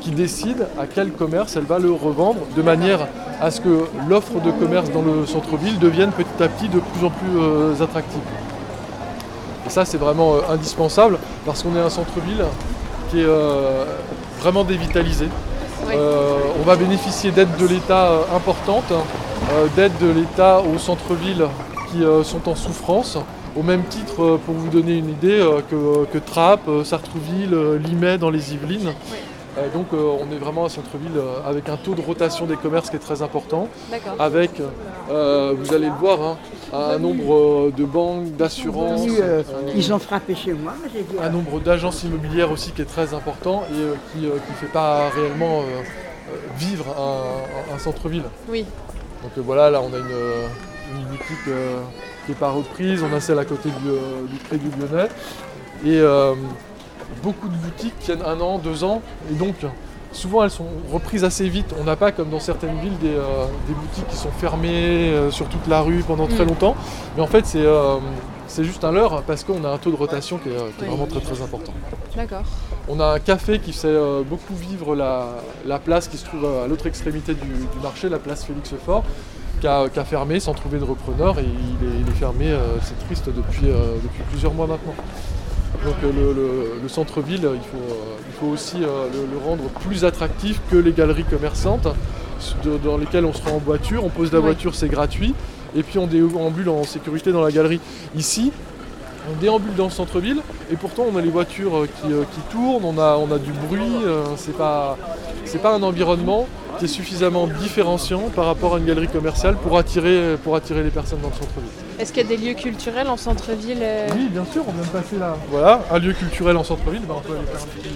[0.00, 3.06] qui décide à quel commerce elle va le revendre de manière
[3.40, 7.04] à ce que l'offre de commerce dans le centre-ville devienne petit à petit de plus
[7.06, 8.20] en plus euh, attractive.
[9.66, 12.44] Et ça, c'est vraiment euh, indispensable parce qu'on est un centre-ville
[13.10, 13.84] qui est euh,
[14.40, 15.28] vraiment dévitalisé.
[15.86, 15.94] Oui.
[15.96, 21.46] Euh, on va bénéficier d'aides de l'État importantes, euh, d'aides de l'État aux centres-villes
[21.90, 23.18] qui sont en souffrance.
[23.56, 28.52] Au même titre, pour vous donner une idée, que, que Trappes, Sartrouville, Limay dans les
[28.52, 28.92] Yvelines.
[29.56, 32.56] Euh, donc euh, on est vraiment un centre-ville euh, avec un taux de rotation des
[32.56, 33.68] commerces qui est très important,
[34.18, 34.60] avec,
[35.08, 36.36] vous allez le voir, hein,
[36.74, 41.02] un nombre euh, de banques, d'assurances, Euh, euh, Ils ont frappé chez moi, moi, j'ai
[41.02, 41.16] dit.
[41.22, 45.08] un nombre d'agences immobilières aussi qui est très important et euh, qui ne fait pas
[45.10, 45.62] réellement
[46.58, 48.24] vivre un, un- un centre-ville.
[48.48, 48.64] Oui.
[49.22, 50.04] Donc euh, voilà, là on a une,
[50.96, 51.80] une boutique euh,
[52.26, 55.08] qui n'est pas reprise, on a celle à côté du, euh, du Crédit Lyonnais.
[55.84, 56.34] Et euh,
[57.22, 59.54] beaucoup de boutiques tiennent un an, deux ans, et donc
[60.14, 61.74] souvent elles sont reprises assez vite.
[61.80, 65.30] On n'a pas comme dans certaines villes des, euh, des boutiques qui sont fermées euh,
[65.30, 66.48] sur toute la rue pendant très Mm.
[66.48, 66.74] longtemps.
[67.16, 67.96] Mais en fait c'est euh,
[68.46, 70.62] c'est juste un leurre parce qu'on a un taux de rotation qui est, qui est
[70.82, 70.88] Oui.
[70.88, 71.72] vraiment très très important.
[72.16, 72.42] D'accord.
[72.88, 73.96] On a un café qui fait
[74.28, 75.26] beaucoup vivre la,
[75.66, 79.02] la place qui se trouve à l'autre extrémité du, du marché, la place Félix Fort,
[79.60, 82.54] qui a, qui a fermé sans trouver de repreneur et il est, il est fermé,
[82.82, 84.94] c'est triste, depuis, depuis plusieurs mois maintenant.
[85.84, 89.38] Donc euh, le, le- le centre-ville, il faut, euh, il faut aussi euh, le, le
[89.44, 91.88] rendre plus attractif que les galeries commerçantes
[92.64, 95.34] de- dans lesquelles on se rend en voiture, on pose la voiture, c'est gratuit,
[95.76, 97.80] et puis on déambule en sécurité dans la galerie.
[98.16, 98.52] Ici,
[99.30, 100.40] on déambule dans le centre-ville.
[100.72, 103.82] Et pourtant on a les voitures qui, qui tournent, on a, on a du bruit,
[104.36, 104.96] c'est pas,
[105.62, 106.46] pas un environnement
[106.78, 110.90] qui est suffisamment différenciant par rapport à une galerie commerciale pour attirer, pour attirer les
[110.90, 111.83] personnes dans le centre-ville.
[111.98, 114.82] Est-ce qu'il y a des lieux culturels en centre-ville euh, Oui, bien sûr, on vient
[114.82, 115.36] de passer là.
[115.48, 117.88] Voilà, un lieu culturel en centre-ville, bah, on peut aller faire un petit,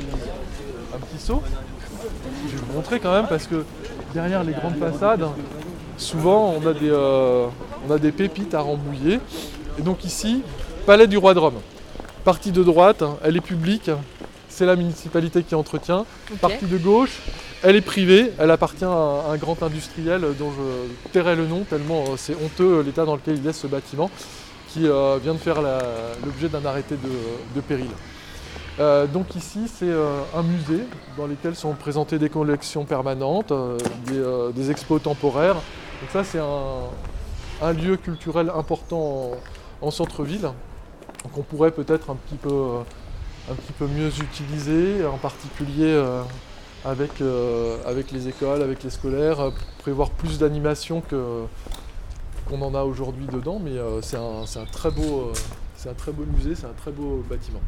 [0.95, 1.43] un petit saut.
[2.47, 3.65] Je vais vous montrer quand même parce que
[4.15, 5.27] derrière les grandes façades,
[5.97, 7.47] souvent on a des, euh,
[7.89, 9.19] on a des pépites à rembouiller.
[9.79, 10.43] Et donc ici,
[10.87, 11.59] Palais du Roi de Rome.
[12.25, 13.91] Partie de droite, elle est publique,
[14.59, 16.05] c'est la municipalité qui entretient.
[16.41, 17.21] Partie de gauche,
[17.63, 18.89] elle est privée, elle appartient à
[19.31, 23.15] un, grand industriel dont je tairai le nom tellement euh, c'est honteux euh, l'état dans
[23.15, 24.11] lequel il laisse ce bâtiment,
[24.71, 25.63] qui euh, vient de faire
[26.25, 27.91] l'objet d'un arrêté de, de péril.
[28.81, 30.83] Euh, donc ici c'est euh, un musée
[31.17, 33.53] dans lequel sont présentées des collections permanentes,
[34.07, 34.23] des,
[34.55, 35.55] des expos temporaires.
[35.55, 36.89] Donc ça c'est un,
[37.63, 39.37] un lieu culturel important
[39.83, 40.51] en, en centre-ville,
[41.23, 42.83] donc on pourrait peut-être un petit peu
[43.51, 46.23] un petit peu mieux utiliser, en particulier euh,
[46.85, 51.45] avec, euh, avec les écoles, avec les scolaires, euh, prévoir plus d'animation que
[52.49, 55.33] qu'on en a aujourd'hui dedans, mais euh, c'est un, c'est un très beau euh,
[55.77, 57.61] c'est un très beau musée, c'est un très beau bâtiment.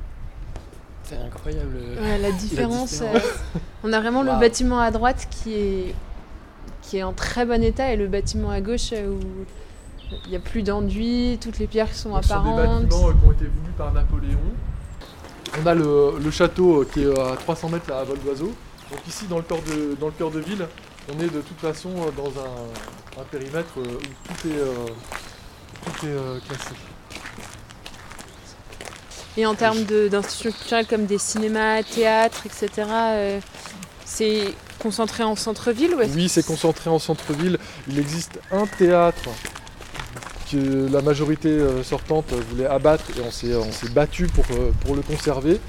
[1.05, 1.77] C'est incroyable.
[2.01, 2.91] Ouais, la différence.
[2.93, 3.15] différence.
[3.15, 5.95] euh, on a vraiment le bâtiment à droite qui est,
[6.83, 9.19] qui est en très bon état et le bâtiment à gauche où
[10.25, 12.83] il n'y a plus d'enduit, toutes les pierres sont Donc, Ce sont des apparentes.
[12.87, 14.39] bâtiments euh, qui ont été voulus par Napoléon.
[15.59, 18.53] On a le, le château euh, qui est à 300 mètres là, à vol d'oiseau.
[18.91, 20.67] Donc ici dans le, cœur de, dans le cœur de ville,
[21.09, 24.87] on est de toute façon euh, dans un, un périmètre euh, où tout est, euh,
[25.85, 26.75] tout est euh, classé.
[29.37, 33.41] Et en termes d'institutions culturelles comme des cinémas, théâtres, etc., euh,
[34.05, 37.59] c'est concentré en centre-ville ou est-ce Oui, c'est concentré en centre-ville.
[37.87, 39.29] Il existe un théâtre
[40.51, 45.03] que la majorité euh, sortante voulait abattre et on s'est, battu pour, euh, pour le
[45.03, 45.61] conserver.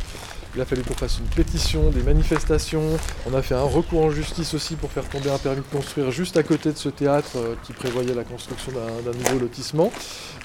[0.54, 2.84] Il a fallu qu'on fasse une pétition, des manifestations.
[3.30, 6.12] On a fait un recours en justice aussi pour faire tomber un permis de construire
[6.12, 9.92] juste à côté de ce théâtre euh, qui prévoyait la construction d'un nouveau lotissement.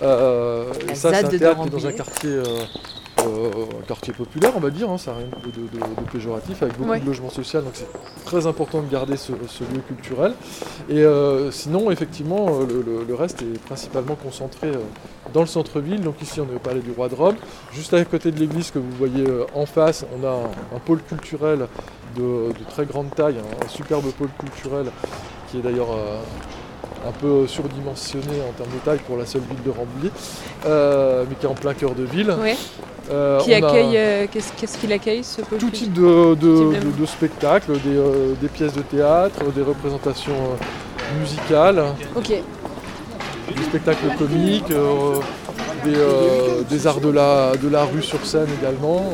[0.02, 2.44] Euh, et ça, c'est un théâtre qui est dans un quartier, euh,
[3.18, 4.90] un quartier populaire, on va dire.
[4.90, 7.00] hein, ça n'a rien de, de- de- de péjoratif, avec beaucoup Ouais.
[7.00, 7.60] de logements sociaux.
[7.60, 7.88] Donc c'est
[8.24, 10.34] très important de garder ce, ce lieu culturel.
[10.88, 14.76] Et euh, sinon, effectivement, euh, le, le- le reste est principalement concentré euh,
[15.32, 16.00] dans le centre-ville.
[16.02, 17.36] Donc ici, on est au Palais du Roi de Rome.
[17.72, 20.80] Juste à côté de l'église que vous voyez euh, en face, on a un, un
[20.84, 21.66] pôle culturel
[22.16, 24.86] de, de très grande taille, hein, un superbe pôle culturel
[25.50, 26.18] qui est d'ailleurs euh,
[27.08, 30.10] un peu surdimensionné en termes de taille pour la seule ville de Rambouillet,
[30.66, 32.30] euh, mais qui est en plein cœur de ville.
[32.40, 32.56] Ouais.
[33.10, 36.72] Euh, Qui a- accueille, euh, qu'est-ce qu'est-ce qu'il accueille ce pôle tout type de, de-
[36.72, 40.34] type de- de- de spectacles, des, euh, des pièces de théâtre, des représentations
[41.20, 41.84] musicales,
[43.56, 44.72] des spectacles comiques,
[45.84, 45.94] des,
[46.68, 49.04] des arts de la, de la rue sur scène également.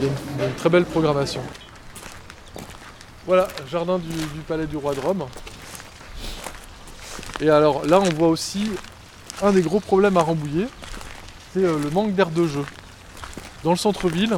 [0.00, 0.10] Il y
[0.42, 1.40] a une, très belle programmation.
[3.26, 5.24] Voilà, jardin du, du Palais du Roi de Rome.
[7.40, 8.70] Et alors là, on voit aussi
[9.42, 10.66] un des gros problèmes à Rambouillet,
[11.52, 12.64] c'est le manque d'aire de jeu.
[13.64, 14.36] Dans le centre-ville,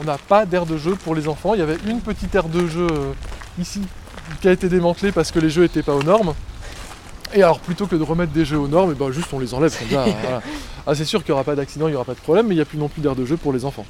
[0.00, 1.54] on n'a pas d'aire de jeu pour les enfants.
[1.54, 3.12] Il y avait une petite aire de jeu euh,
[3.58, 3.80] ici
[4.40, 6.34] qui a été démantelée parce que les jeux n'étaient pas aux normes.
[7.34, 9.54] Et alors plutôt que de remettre des jeux aux normes, et ben juste on les
[9.54, 10.04] enlève comme ça.
[10.22, 10.42] voilà.
[10.86, 12.54] Ah, c'est sûr qu'il n'y aura pas d'accident, il n'y aura pas de problème, mais
[12.54, 13.86] il n'y a plus non plus d'aire de jeu pour les enfants.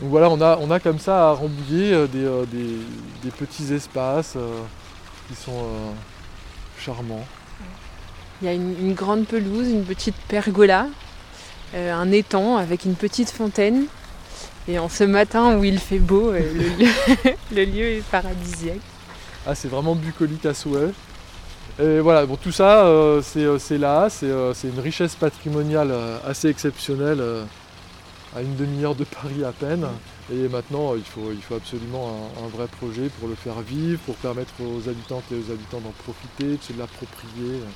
[0.00, 2.76] Donc voilà, on a, on a comme ça à Rambouillet euh, des, euh, des-
[3.22, 4.60] des petits espaces euh,
[5.28, 5.92] qui sont euh,
[6.78, 7.24] charmants.
[8.42, 10.86] Il y a une, une grande pelouse, une petite pergola,
[11.74, 13.86] un étang avec une petite fontaine.
[14.68, 16.40] Et en ce matin où il fait beau, euh,
[17.52, 18.78] le, lieu, est paradisiaque.
[19.44, 20.90] Ah, c'est vraiment bucolique à souhait.
[21.80, 26.18] Et voilà, bon, tout ça, euh, c'est euh, là, c'est euh, une richesse patrimoniale euh,
[26.24, 27.44] assez exceptionnelle, euh,
[28.36, 29.86] à une demi-heure de Paris à peine.
[30.32, 31.04] Et maintenant, euh, il
[31.42, 35.34] faut, absolument un, un vrai projet pour le faire vivre, pour permettre aux habitantes et
[35.34, 37.66] aux habitants d'en profiter, de se l'approprier, euh,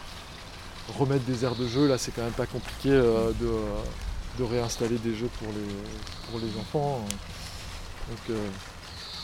[0.99, 1.87] remettre des aires de jeu.
[1.89, 3.49] Là, c'est quand même pas compliqué euh, de,
[4.39, 7.01] de réinstaller des jeux pour les, pour les enfants.
[8.09, 8.35] Donc euh,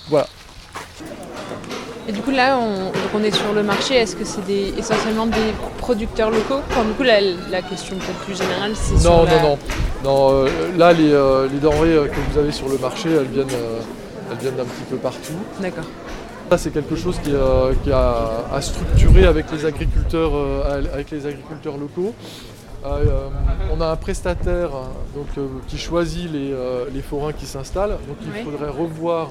[0.08, 0.26] voilà.
[2.08, 3.94] Et du coup là, on, donc on est sur le marché.
[3.94, 6.60] Est-ce que c'est des, essentiellement des producteurs locaux?
[6.70, 9.58] Enfin, Du coup, la, la question peut-être plus générale, c'est sur Non, la- non, non.
[10.02, 13.28] non euh, là, les, euh, les denrées euh, que vous avez sur le marché, elles
[13.28, 13.46] viennent,
[14.30, 15.34] elles viennent d'un petit peu partout.
[15.60, 15.84] D'accord.
[16.58, 21.26] C'est quelque chose qui, euh, qui a à structurer avec les agriculteurs, euh, avec les
[21.26, 22.14] agriculteurs locaux.
[22.84, 23.28] Euh,
[23.72, 24.70] on a un prestataire
[25.14, 25.28] donc,
[25.66, 26.54] qui choisit les,
[26.92, 27.96] les forains qui s'installent.
[28.06, 28.44] Donc il Oui.
[28.44, 29.30] faudrait revoir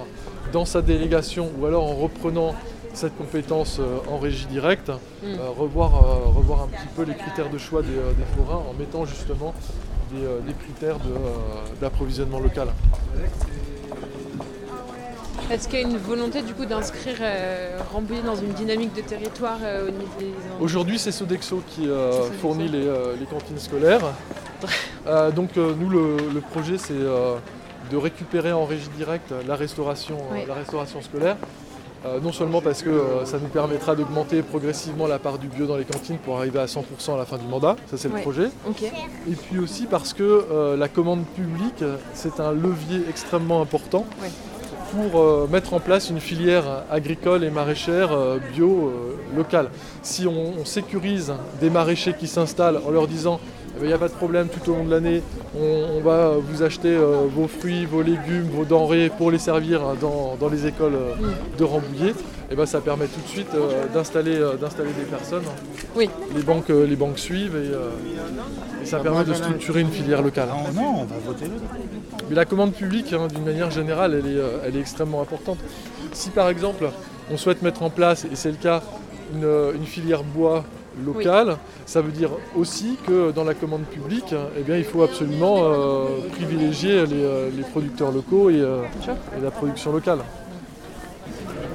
[0.51, 2.55] dans sa délégation ou alors en reprenant
[2.93, 3.79] cette compétence
[4.09, 4.91] en régie directe,
[5.23, 5.35] Mm.
[5.57, 5.91] revoir,
[6.35, 9.53] revoir un petit peu les critères de choix des, des forains en mettant justement
[10.11, 11.13] des, des critères de,
[11.79, 12.69] d'approvisionnement local.
[15.51, 19.01] Est-ce qu'il y a une volonté du coup d'inscrire euh, Rambouillet dans une dynamique de
[19.01, 22.85] territoire euh, au niveau des Aujourd'hui, c'est Sodexo qui euh, fournit les,
[23.19, 23.99] les cantines scolaires.
[25.35, 30.39] Donc, nous, le, le projet, c'est de récupérer en régie directe la restauration, Oui.
[30.47, 31.35] la restauration scolaire.
[32.23, 35.83] Non seulement parce que ça nous permettra d'augmenter progressivement la part du bio dans les
[35.83, 38.49] cantines pour arriver à 100% à la fin du mandat, ça c'est le projet.
[39.29, 41.83] Et puis aussi parce que la commande publique,
[42.13, 44.05] c'est un levier extrêmement important.
[44.91, 49.69] Pour euh, mettre en place une filière agricole et maraîchère euh, bio euh, locale.
[50.01, 53.39] Si on, on sécurise des maraîchers qui s'installent en leur disant
[53.81, 55.23] il n'y a pas de problème tout au long de l'année,
[55.57, 59.81] on, on va vous acheter euh, vos fruits, vos légumes, vos denrées pour les servir
[59.99, 61.15] dans, dans les écoles euh,
[61.57, 62.13] de Rambouillet,
[62.51, 65.45] et ben, ça permet tout de suite euh, d'installer euh, d'installer des personnes.
[65.95, 66.09] Oui.
[66.35, 70.21] Les banques, euh, les banques suivent et, euh, et ça permet de structurer une filière
[70.21, 70.49] locale.
[70.75, 71.45] Non, on va voter.
[72.31, 75.57] Mais la commande publique, hein, d'une manière générale, elle est, euh, elle est extrêmement importante.
[76.13, 76.89] Si par exemple,
[77.29, 78.81] on souhaite mettre en place, et c'est le cas,
[79.35, 80.63] une, euh, une filière bois
[81.05, 85.57] locale, ça veut dire aussi que dans la commande publique, eh bien, il faut absolument
[85.59, 88.77] euh, privilégier les, les producteurs locaux et, euh,
[89.43, 90.19] la production locale.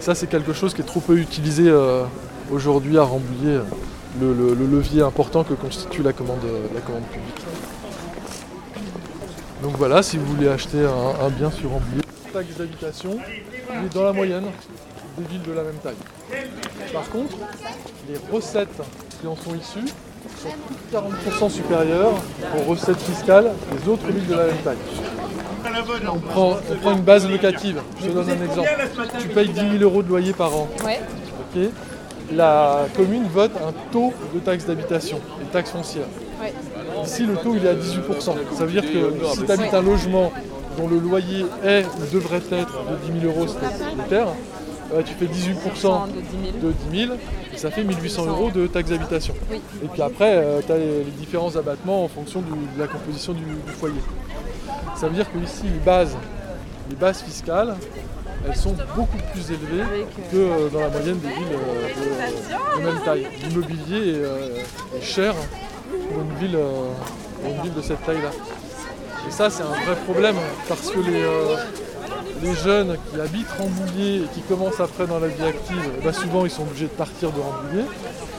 [0.00, 2.04] Ça, c'est quelque chose qui est trop peu utilisé euh,
[2.50, 3.58] aujourd'hui à Rambouillet,
[4.22, 6.38] le, le- le levier important que constitue la commande,
[6.74, 7.44] la commande publique.
[9.62, 13.18] Donc voilà, si vous voulez acheter un, un bien sur Rambouillet, taxe d'habitation,
[13.80, 14.44] il est dans la moyenne
[15.16, 15.94] des villes de la même taille.
[16.92, 17.36] Par contre,
[18.08, 18.82] les recettes
[19.20, 19.90] qui en sont issues
[20.42, 22.12] sont plus de 40% supérieures
[22.58, 24.76] aux recettes fiscales des autres villes de la même taille.
[26.08, 28.68] On prend, on prend une base locative, je te donne un exemple.
[29.18, 30.68] Tu payes 10 000 euros de loyer par an.
[30.84, 31.00] Ouais.
[32.32, 36.06] la commune vote un taux de taxe d'habitation et taxe foncière.
[36.42, 36.52] Ouais.
[37.06, 38.34] Ici, le taux il est à 18%.
[38.52, 40.32] Ça veut dire que si tu habites un logement
[40.76, 43.46] dont le loyer est ou devrait être de 10 000 euros
[44.08, 44.28] terre,
[44.92, 46.08] euh, tu fais 18%
[46.62, 47.14] de 10 000
[47.52, 49.34] et ça fait 1800 euros de taxe d'habitation.
[49.82, 52.46] Et puis après, tu as les, différents abattements en fonction de
[52.78, 53.42] la composition du,
[53.78, 53.94] foyer.
[54.96, 56.16] Ça veut dire que ici, les bases,
[56.90, 57.76] les bases fiscales,
[58.46, 63.00] elles sont beaucoup plus élevées que euh, dans la moyenne des villes euh, de, même
[63.04, 63.26] taille.
[63.42, 64.20] L'immobilier
[64.94, 65.34] est, cher
[65.90, 66.58] pour une, ville,
[67.42, 68.30] pour une ville de cette taille-là.
[69.26, 70.36] Et ça, c'est un vrai problème
[70.68, 71.24] parce que les,
[72.42, 76.12] les jeunes qui habitent Rambouillet et qui commencent après dans la vie active, eh ben,
[76.12, 77.84] souvent ils sont obligés de partir de Rambouillet.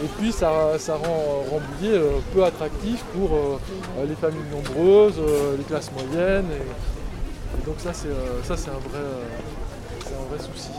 [0.04, 3.60] Et puis ça, rend Rambouillet euh, peu attractif pour euh,
[4.08, 6.46] les familles nombreuses, euh, les classes moyennes.
[6.52, 10.70] Et, donc ça c'est un, un vrai souci.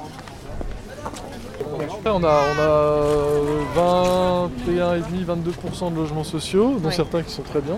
[2.11, 7.77] On a, on a 21,5-22% de logements sociaux, dont certains qui sont très bien,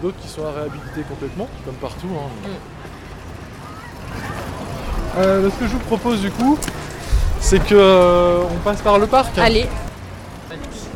[0.00, 2.06] d'autres qui sont à réhabiliter complètement, comme partout.
[2.14, 2.28] Hein.
[2.44, 2.76] Mm.
[5.18, 6.56] Euh, ce que je vous propose du coup,
[7.40, 9.36] c'est que euh, on passe par le parc.
[9.38, 9.66] Allez.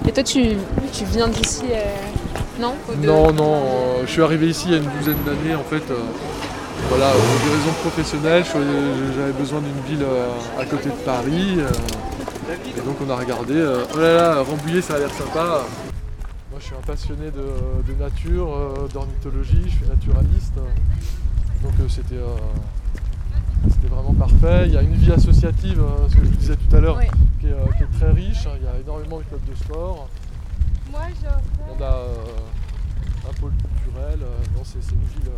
[0.07, 0.57] Et toi, tu,
[0.93, 1.85] tu viens d'ici, euh,
[2.61, 3.63] non Non, non.
[4.05, 5.83] je suis arrivé ici il y a une douzaine d'années en fait.
[6.89, 8.45] voilà, pour des raisons professionnelles,
[9.17, 10.07] j'avais besoin d'une ville
[10.59, 11.59] à côté de Paris.
[12.53, 13.55] Et donc on a regardé.
[13.95, 15.63] oh là là, Rambouillet, ça a l'air sympa.
[16.51, 19.63] Moi, je suis un passionné de, de nature, d'ornithologie.
[19.67, 20.55] Je suis naturaliste.
[21.63, 22.17] Donc c'était
[23.69, 24.67] c'était vraiment parfait.
[24.67, 27.01] Il y a une vie associative, hein, ce que je vous disais tout à l'heure,
[27.41, 27.67] qui, est euh,
[27.99, 28.49] très riche.
[28.57, 30.09] Il y a énormément de clubs de sport.
[30.93, 32.15] On a euh,
[33.29, 34.21] un pôle culturel.
[34.23, 35.33] Euh, c'est une ville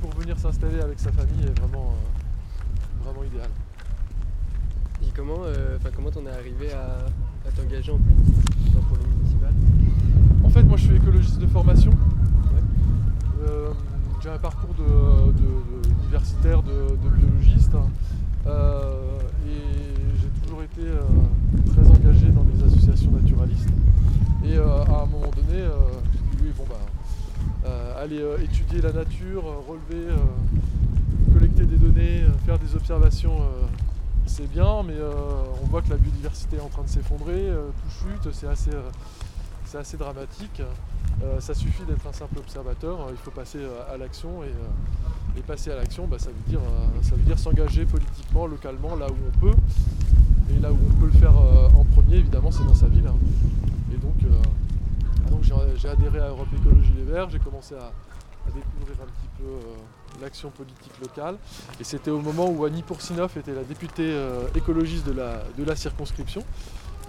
[0.00, 1.94] pour venir s'installer avec sa famille, est vraiment,
[3.04, 3.50] vraiment idéale.
[5.02, 5.42] Et comment
[5.94, 8.14] comment t'en es arrivé à, t'engager en plus
[8.72, 9.52] dans le municipal?
[10.44, 11.92] En fait, moi je suis écologiste de formation.
[14.22, 17.72] J'ai un parcours d'universitaire de, biologiste
[18.46, 21.00] euh, et j'ai toujours été euh,
[21.72, 23.68] très engagé dans les associations naturalistes.
[24.44, 25.64] Et euh, à un moment donné,
[26.40, 27.66] oui, bon bah,
[27.98, 30.14] aller étudier la nature, relever,
[31.32, 33.40] collecter des données, faire des observations,
[34.32, 34.94] c'est bien, mais
[35.62, 38.70] on voit que la biodiversité est en train de s'effondrer, tout chute, c'est assez,
[39.76, 40.62] assez dramatique.
[41.22, 45.42] Euh, ça suffit d'être un simple observateur, il faut passer euh, à l'action et, euh,
[45.46, 46.60] passer à l'action, bah, ça veut dire,
[47.24, 49.56] dire s'engager politiquement, localement, là où on peut.
[50.50, 53.06] Et là où on peut le faire en premier, évidemment, c'est dans sa ville.
[53.06, 53.16] Hein.
[53.92, 57.92] Et donc, ah, j'ai adhéré à Europe Écologie Les Verts, j'ai commencé à,
[58.46, 59.44] découvrir un petit peu
[60.20, 61.36] l'action politique locale.
[61.80, 64.14] Et c'était au moment où Annie Poursinov était la députée
[64.54, 66.44] écologiste de la circonscription.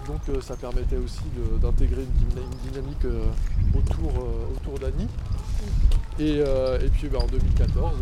[0.06, 1.22] Donc euh, ça permettait aussi
[1.60, 3.24] d'intégrer une, dynamique euh,
[3.76, 5.08] autour, euh, autour d'Annie.
[6.18, 6.42] Et,
[6.92, 7.94] puis bah, en 2014,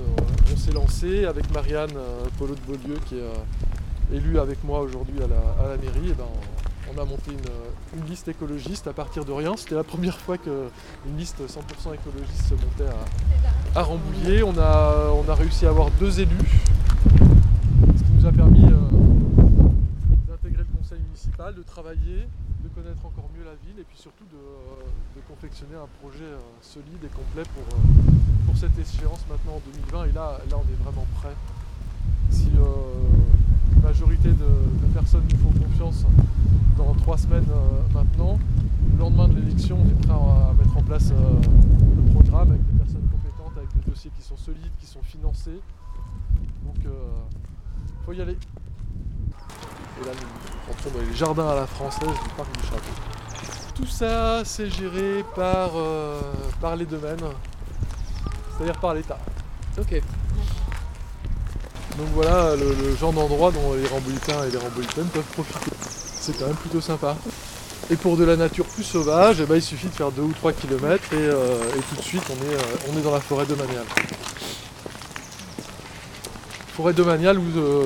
[0.52, 1.92] on s'est lancé avec Marianne
[2.38, 6.10] Polo de Beaulieu qui est élue avec moi aujourd'hui à la, mairie.
[6.10, 6.26] Et ben,
[6.96, 9.56] on, a monté une, liste écologiste à partir de rien.
[9.56, 12.92] C'était la première fois qu'une liste 100% écologiste se montait
[13.74, 14.42] à, Rambouillet.
[14.42, 16.62] On a, on a réussi à avoir deux élus,
[17.96, 18.62] ce qui nous a permis
[21.12, 22.26] municipal, de travailler,
[22.62, 27.02] de connaître encore mieux la ville et puis surtout de, confectionner un projet euh, solide
[27.04, 27.82] et complet pour, euh,
[28.44, 30.06] pour cette échéance maintenant en 2020.
[30.06, 31.34] Et là, là on est vraiment prêt.
[32.30, 35.52] Si euh, majorité de, personnes nous font
[36.76, 37.46] dans trois semaines
[37.92, 38.38] maintenant,
[38.92, 42.78] le lendemain de l'élection, on est prêt à, mettre en place le programme avec des
[42.78, 45.60] personnes compétentes, avec des dossiers qui sont solides, qui sont financés.
[46.64, 48.36] Donc il faut y aller.
[50.00, 53.12] Et là, nous entrons dans les jardins à la française du parc du Château.
[53.74, 56.20] Tout ça, c'est géré par, euh,
[56.60, 57.18] par les domaines,
[58.56, 59.18] c'est-à-dire par l'État.
[59.78, 60.00] Ok.
[61.98, 65.70] Donc voilà le, genre d'endroit dont les rambolitains et les rambolitaines peuvent profiter.
[66.20, 67.16] C'est quand même plutôt sympa.
[67.90, 70.32] Et pour de la nature plus sauvage, eh ben, il suffit de faire 2 ou
[70.32, 73.84] 3 km euh, et, tout de suite on est, euh, dans la forêt de Manial
[76.72, 77.84] forêt domaniale où euh,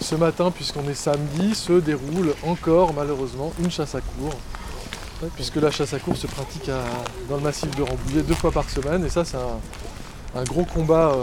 [0.00, 4.32] ce matin, puisqu'on est samedi, se déroule encore malheureusement une chasse à cour.
[5.36, 6.68] Puisque la chasse à cour se pratique
[7.28, 9.04] dans le massif de Rambouillet deux fois par semaine.
[9.04, 11.14] Et ça, c'est un, gros combat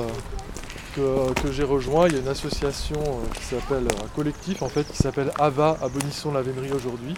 [0.98, 2.08] euh, que, j'ai rejoint.
[2.08, 5.78] Il y a une association euh, qui s'appelle, un collectif en fait, qui s'appelle AVA,
[5.82, 7.14] Abonisson la Vénerie aujourd'hui,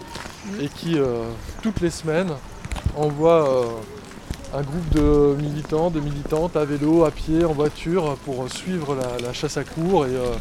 [0.60, 0.98] et qui,
[1.62, 2.32] toutes les semaines,
[2.96, 3.82] envoie
[4.54, 9.34] un groupe de militants, de militantes à vélo, à pied, en voiture pour suivre la,
[9.34, 10.36] chasse à cours euh,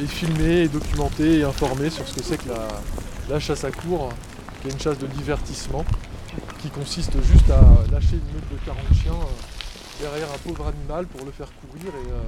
[0.00, 2.48] et, filmer, et documenter et informer sur ce que c'est que
[3.28, 4.10] la, chasse à cours,
[4.60, 5.84] qui est une chasse de divertissement,
[6.60, 7.60] qui consiste juste à
[7.92, 9.12] lâcher une meute de 40 chiens
[10.00, 12.22] derrière un pauvre animal pour le faire courir et, euh,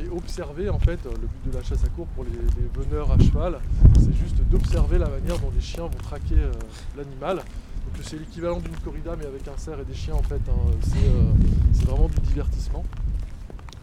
[0.00, 3.10] et observer en fait le but de la chasse à cours pour les, les veneurs
[3.12, 3.58] à cheval,
[3.98, 6.52] c'est juste d'observer la manière dont les chiens vont traquer euh,
[6.96, 7.36] l'animal.
[7.36, 10.40] Donc c'est l'équivalent d'une corrida mais avec un cerf et des chiens en fait.
[10.48, 10.70] hein.
[10.82, 11.32] C'est euh,
[11.72, 12.84] c'est vraiment du divertissement.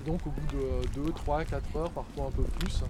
[0.05, 0.47] Donc au bout
[0.97, 2.81] de 2, 3, 4 heures, parfois un peu plus,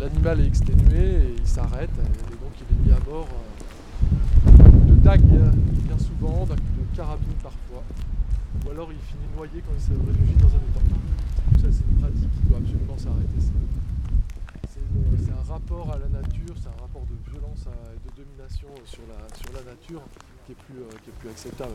[0.00, 4.94] l'animal est exténué et il s'arrête et donc il est mis à mort euh, de
[4.96, 7.82] dague bien souvent, d'un coup de carabine parfois.
[8.66, 10.82] Ou alors il finit noyé quand il se réfugie dans un étang.
[10.90, 13.40] Donc ça c'est une pratique qui doit absolument s'arrêter.
[13.42, 13.54] C'est-
[15.26, 18.80] C'est un rapport à la nature, c'est un rapport de violence et de domination euh,
[18.84, 20.02] sur la, sur la nature
[20.46, 21.72] qui est plus, euh, qui est plus acceptable.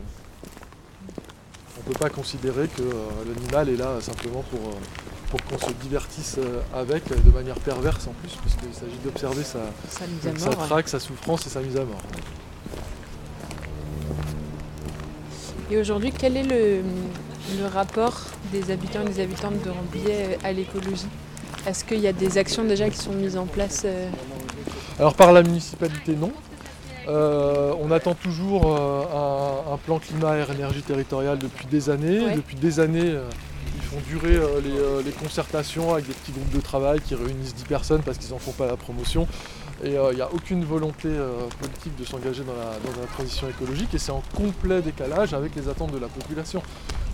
[1.76, 4.74] On ne peut pas considérer que euh, l'animal est là simplement pour, euh,
[5.30, 8.98] pour qu'on se divertisse euh, avec euh, de manière perverse en plus, parce qu'il s'agit
[9.04, 10.06] d'observer sa, Sa
[10.38, 12.02] sa traque, sa souffrance et sa mise à mort.
[15.70, 16.82] Et aujourd'hui, quel est le,
[17.58, 18.20] le rapport
[18.52, 21.06] des habitants et des habitantes de Rambouillet à l'écologie
[21.66, 24.08] Est-ce qu'il y a des actions déjà qui sont mises en place euh,
[24.98, 26.32] Alors par la municipalité, non.
[27.08, 29.02] Euh, on attend toujours euh,
[29.70, 32.20] un, un plan climat air énergie territorial depuis des années.
[32.20, 32.36] Ouais.
[32.36, 33.24] Depuis des années, euh,
[33.74, 37.14] ils font durer euh, les, euh, les concertations avec des petits groupes de travail qui
[37.16, 39.26] réunissent 10 personnes parce qu'ils n'en font pas la promotion.
[39.82, 43.06] Et euh, il n'y a aucune volonté euh, politique de s'engager dans la, dans la
[43.08, 46.62] transition écologique et c'est en complet décalage avec les attentes de la population.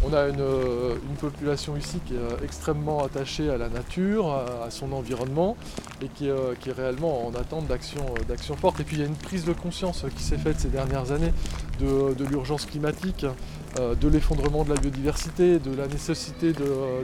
[0.05, 4.31] On a une, euh, une population ici qui est euh, extrêmement attachée à la nature,
[4.33, 5.57] à, son environnement
[6.01, 8.79] et qui, est, euh, qui est réellement en attente d'actions fortes.
[8.79, 11.33] Et puis il y a une prise de conscience qui s'est faite ces dernières années
[11.81, 13.27] de, l'urgence climatique,
[13.77, 16.53] de l'effondrement de la biodiversité, de la nécessité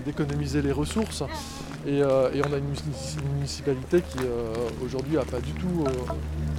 [0.05, 1.23] d'économiser les ressources.
[1.87, 4.19] Et, on a une, une municipalité qui
[4.85, 5.85] aujourd'hui n'a pas du tout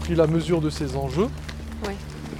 [0.02, 1.28] pris la mesure de ces enjeux.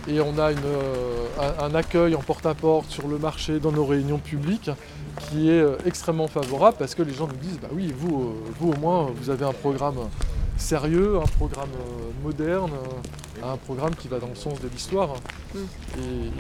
[0.08, 1.26] Et on a une, euh,
[1.60, 4.70] un, un accueil en porte-à-porte sur le marché dans nos réunions publiques
[5.30, 8.52] qui est euh, extrêmement favorable parce que les gens nous disent bah oui vous, euh,
[8.60, 9.96] vous au moins vous avez un programme
[10.58, 11.70] sérieux, un programme
[12.24, 12.72] moderne,
[13.44, 15.10] un programme qui va dans le sens de l'histoire.
[15.54, 15.58] Mm.
[15.98, 16.32] Et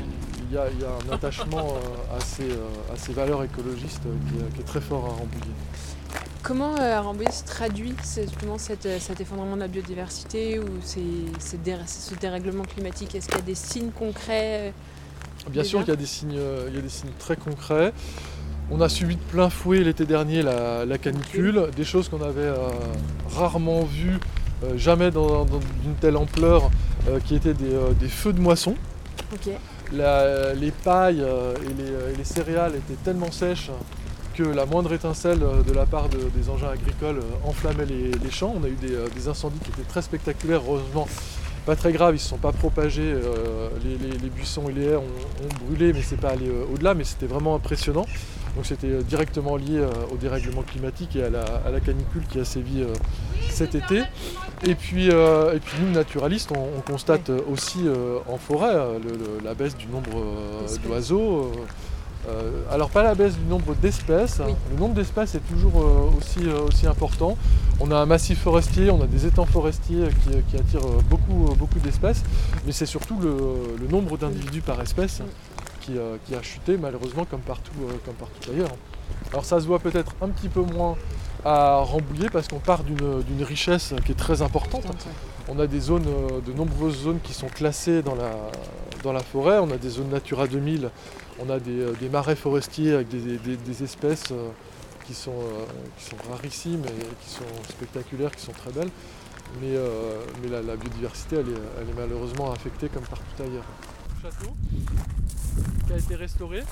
[0.48, 1.68] il y, a, il y a un attachement
[2.16, 2.52] à, ces,
[2.94, 5.56] à ces valeurs écologistes qui, est- qui est très fort à Rambouillet.
[6.46, 11.02] Comment euh, à Rambouillet se traduit justement euh, cet effondrement de la biodiversité ou ces,
[11.40, 13.16] ces dé- ce dérèglement climatique?
[13.16, 14.68] Est-ce qu'il y a des signes concrets
[15.48, 17.36] euh, Bien sûr qu'il y a des signes, euh, il y a des signes très
[17.36, 17.94] concrets.
[18.70, 22.42] On a subi de plein fouet l'été dernier la, la canicule, des choses qu'on avait
[22.42, 22.58] euh,
[23.36, 24.20] rarement vues,
[24.64, 26.70] euh, jamais dans, d'une telle ampleur,
[27.08, 28.76] euh, qui étaient des, euh, des feux de moisson.
[29.94, 33.70] La- les pailles euh, et, les, euh, et les céréales étaient tellement sèches
[34.36, 38.12] que la moindre étincelle euh, de la part de- des engins agricoles euh, enflammait les,
[38.12, 38.54] les champs.
[38.60, 41.08] On a eu des, euh, des incendies qui étaient très spectaculaires, heureusement
[41.66, 44.72] pas très graves, ils ne se sont pas propagés, euh, les, les- les buissons et
[44.74, 48.06] les haies ont, ont brûlé, mais c'est pas allé au-delà, mais c'était vraiment impressionnant.
[48.56, 52.40] Donc c'était directement lié euh, au dérèglement climatique et à la, à la canicule qui
[52.40, 52.94] a sévi euh,
[53.50, 54.04] cet été.
[54.66, 57.80] Et puis, euh, et puis nous, naturalistes, on, on constate aussi
[58.30, 60.24] en forêt le- le- la baisse du nombre
[60.86, 61.52] d'oiseaux.
[62.28, 64.54] Euh, alors pas la baisse du nombre d'espèces, Oui.
[64.72, 67.38] le nombre d'espèces est toujours euh, aussi, euh, aussi important.
[67.80, 71.80] On a un massif forestier, on a des étangs forestiers qui, qui attirent beaucoup, beaucoup
[71.80, 72.24] d'espèces,
[72.66, 73.36] mais c'est surtout le,
[73.80, 75.22] le nombre d'individus par espèce
[75.82, 75.94] qui,
[76.26, 77.74] qui a chuté malheureusement comme partout,
[78.06, 78.72] comme partout ailleurs.
[79.32, 80.96] Alors ça se voit peut-être un petit peu moins
[81.44, 84.86] à Rambouillet parce qu'on part d'une richesse qui est très importante.
[85.48, 86.08] On a des zones,
[86.46, 88.32] de nombreuses zones qui sont classées dans la,
[89.04, 89.60] dans la forêt.
[89.60, 90.90] On a des zones Natura 2000,
[91.40, 94.50] on a des, euh, des marais forestiers avec des, des- des espèces euh,
[95.06, 95.66] qui, sont, euh,
[95.98, 98.90] qui sont rarissimes et qui sont spectaculaires, qui sont très belles.
[99.62, 99.76] Mais,
[100.42, 103.64] mais la, la biodiversité, elle est, elle est malheureusement infectée comme partout ailleurs.
[104.24, 104.56] Le château
[105.88, 106.64] qui a été restauré.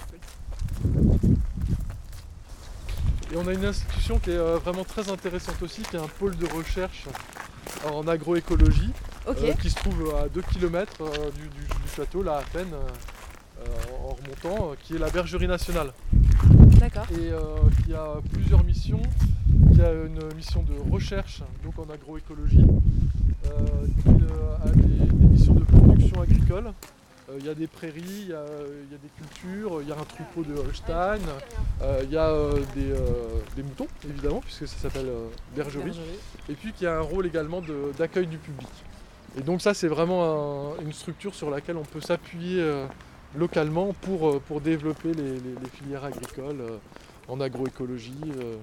[3.32, 6.36] Et on a une institution qui est vraiment très intéressante aussi, qui est un pôle
[6.36, 7.06] de recherche
[7.92, 8.92] en agroécologie,
[9.28, 10.94] euh, qui se trouve à 2 km
[11.36, 12.88] du, du- du château, là à peine, euh,
[14.46, 15.94] euh, qui est la bergerie nationale.
[16.80, 17.06] D'accord.
[17.12, 17.40] Et euh,
[17.86, 19.02] qui a plusieurs missions.
[19.72, 22.66] Il y a une mission de recherche, donc en agroécologie,
[23.46, 23.50] euh,
[24.04, 26.72] qui euh, a des, des missions de production agricole.
[27.40, 28.44] Il y a des prairies, il y a,
[28.86, 31.20] il y a des cultures, il y a un troupeau de Holstein,
[31.82, 35.10] euh, il y a euh, des, euh, des moutons évidemment puisque ça s'appelle
[35.56, 35.98] bergerie,
[36.50, 37.62] et puis qui a un rôle également
[37.98, 38.68] d'accueil du public.
[39.38, 42.62] Et donc ça c'est vraiment un- une structure sur laquelle on peut s'appuyer
[43.38, 46.78] localement pour, euh, pour développer les, les- les filières agricoles euh,
[47.28, 48.58] en agroécologie, euh,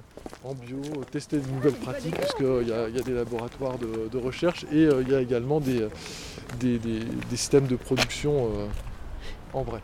[0.44, 4.18] en bio, tester de nouvelles pratiques puisqu'il y, a- y a des laboratoires de, de
[4.18, 5.86] recherche et il y a également des,
[6.58, 8.48] des- des- des systèmes de production
[9.52, 9.80] en vrai.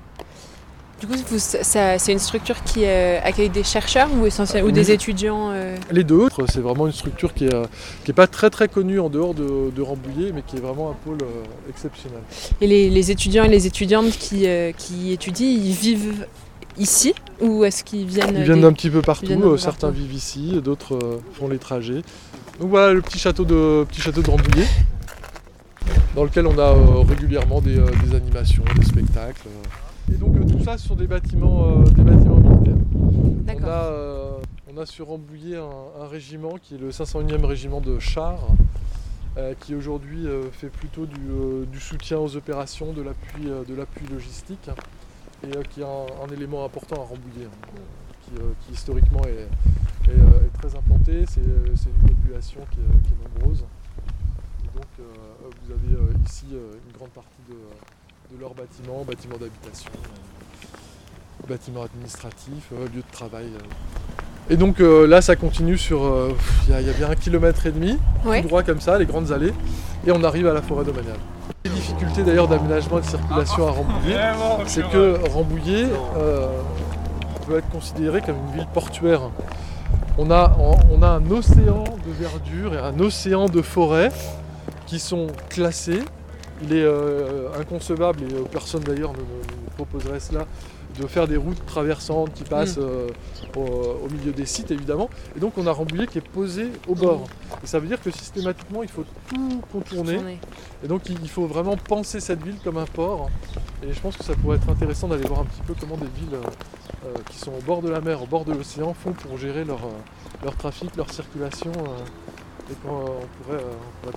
[1.01, 5.51] Du coup, c'est une structure qui euh, accueille des chercheurs ou, essentiel- ou des étudiants
[5.51, 7.65] euh, Les deux, c'est vraiment une structure qui est, euh,
[8.05, 10.91] qui est pas très très connue en dehors de, de Rambouillet, mais qui est vraiment
[10.91, 12.21] un pôle euh, exceptionnel.
[12.63, 14.47] Et les, les étudiants et les étudiantes qui,
[14.79, 16.27] qui étudient, ils vivent
[16.79, 20.01] ici ou est-ce qu'ils viennent Ils viennent des- d'un petit peu partout, certains partout.
[20.01, 20.99] vivent ici, d'autres
[21.35, 22.01] font les trajets.
[22.59, 24.67] Donc voilà le petit château de, petit château de Rambouillet,
[26.15, 26.75] dans lequel on a
[27.07, 29.43] régulièrement des, des animations, des spectacles.
[30.13, 32.77] Et donc euh, tout ça ce sont des bâtiments, euh, des bâtiments militaires.
[33.49, 34.39] On a, euh,
[34.73, 38.47] on a sur Rambouillet un, un régiment qui est le 501e régiment de chars,
[39.61, 41.19] qui aujourd'hui fait plutôt du,
[41.71, 44.71] du soutien aux opérations, de l'appui, de l'appui logistique,
[45.45, 47.81] et qui est un, un élément important à Rambouillet, hein,
[48.25, 48.31] qui,
[48.67, 51.25] qui historiquement est, est, est très implanté.
[51.29, 51.43] C'est,
[51.75, 53.65] c'est une population qui est, qui est nombreuse.
[54.65, 55.05] Et donc euh,
[55.63, 57.57] vous avez euh, ici euh, une grande partie de,
[58.35, 63.47] de leurs bâtiments, bâtiments d'habitation, euh, bâtiments administratifs, euh, lieux de travail.
[63.55, 64.53] euh.
[64.53, 66.05] Et donc euh, là, ça continue sur.
[66.05, 66.33] euh,
[66.69, 68.43] Il y, a- il y a bien un kilomètre et demi, Ouais.
[68.43, 69.53] tout droit comme ça, les grandes allées,
[70.07, 71.19] et on arrive à la forêt domaniale.
[71.65, 74.19] Les difficultés d'ailleurs d'aménagement et de circulation à Rambouillet,
[74.67, 76.49] c'est que Rambouillet euh,
[77.47, 79.21] peut être considéré comme une ville portuaire.
[80.19, 80.57] On a,
[80.91, 84.11] on a un océan de verdure et un océan de forêts
[84.87, 86.03] qui sont classés.
[86.63, 90.47] Il est euh, inconcevable, et euh, personne d'ailleurs ne, ne proposerait cela,
[90.99, 92.83] de faire des routes traversantes qui passent Mm.
[92.83, 93.09] euh,
[93.57, 93.61] au,
[94.07, 95.11] au milieu des sites évidemment.
[95.37, 97.27] Et donc on a Rambouillet qui est posé au bord.
[97.63, 100.15] Et ça veut dire que systématiquement il faut tout contourner.
[100.17, 100.39] Tourner.
[100.83, 103.29] Et donc il faut vraiment penser cette ville comme un port.
[103.87, 106.07] Et je pense que ça pourrait être intéressant d'aller voir un petit peu comment des
[106.19, 106.39] villes
[107.31, 109.81] qui sont au bord de la mer, au bord de l'océan, font pour gérer leur,
[110.43, 111.73] leur trafic, leur circulation.
[112.71, 113.63] et qu'on on pourrait,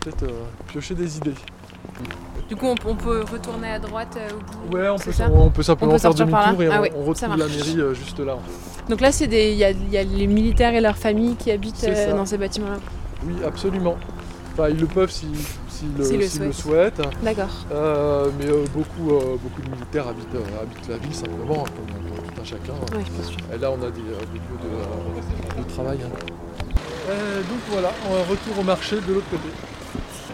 [0.02, 0.26] peut-être
[0.68, 1.36] piocher des idées.
[2.48, 4.76] Du coup, on, on peut retourner à droite euh, au bout.
[4.78, 7.04] Ouais, on peut, ça on peut simplement On peut faire demi-tour et Ah on, on
[7.06, 8.38] retrouve la mairie euh, juste là.
[8.90, 11.36] Donc là, c'est des, il y a, il y a les militaires et leurs familles
[11.36, 12.78] qui habitent euh, dans ces bâtiments-là.
[13.28, 13.98] Oui, absolument.
[14.54, 15.30] Enfin, ils le peuvent s'ils
[15.96, 17.02] le, souhaitent.
[17.22, 17.50] D'accord.
[17.72, 21.70] Euh, mais euh, beaucoup, euh, beaucoup de militaires habitent, euh, habitent la ville simplement, hein,
[21.76, 22.74] comme, comme tout un chacun.
[22.92, 23.32] Pense.
[23.54, 26.00] Et là, on a des, euh, des lieux de, euh, de travail.
[26.04, 26.10] hein.
[27.10, 29.50] Euh, donc voilà, un retour au marché de l'autre côté.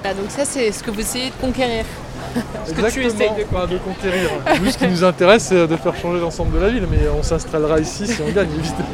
[0.08, 1.84] Ah, donc ça, c'est ce que vous essayez de conquérir.
[2.68, 4.30] ce que tu essayes de de conquérir.
[4.62, 7.24] Nous, ce qui nous intéresse, c'est de faire changer l'ensemble de la ville, mais on
[7.24, 8.86] s'installera ici si on gagne, évidemment.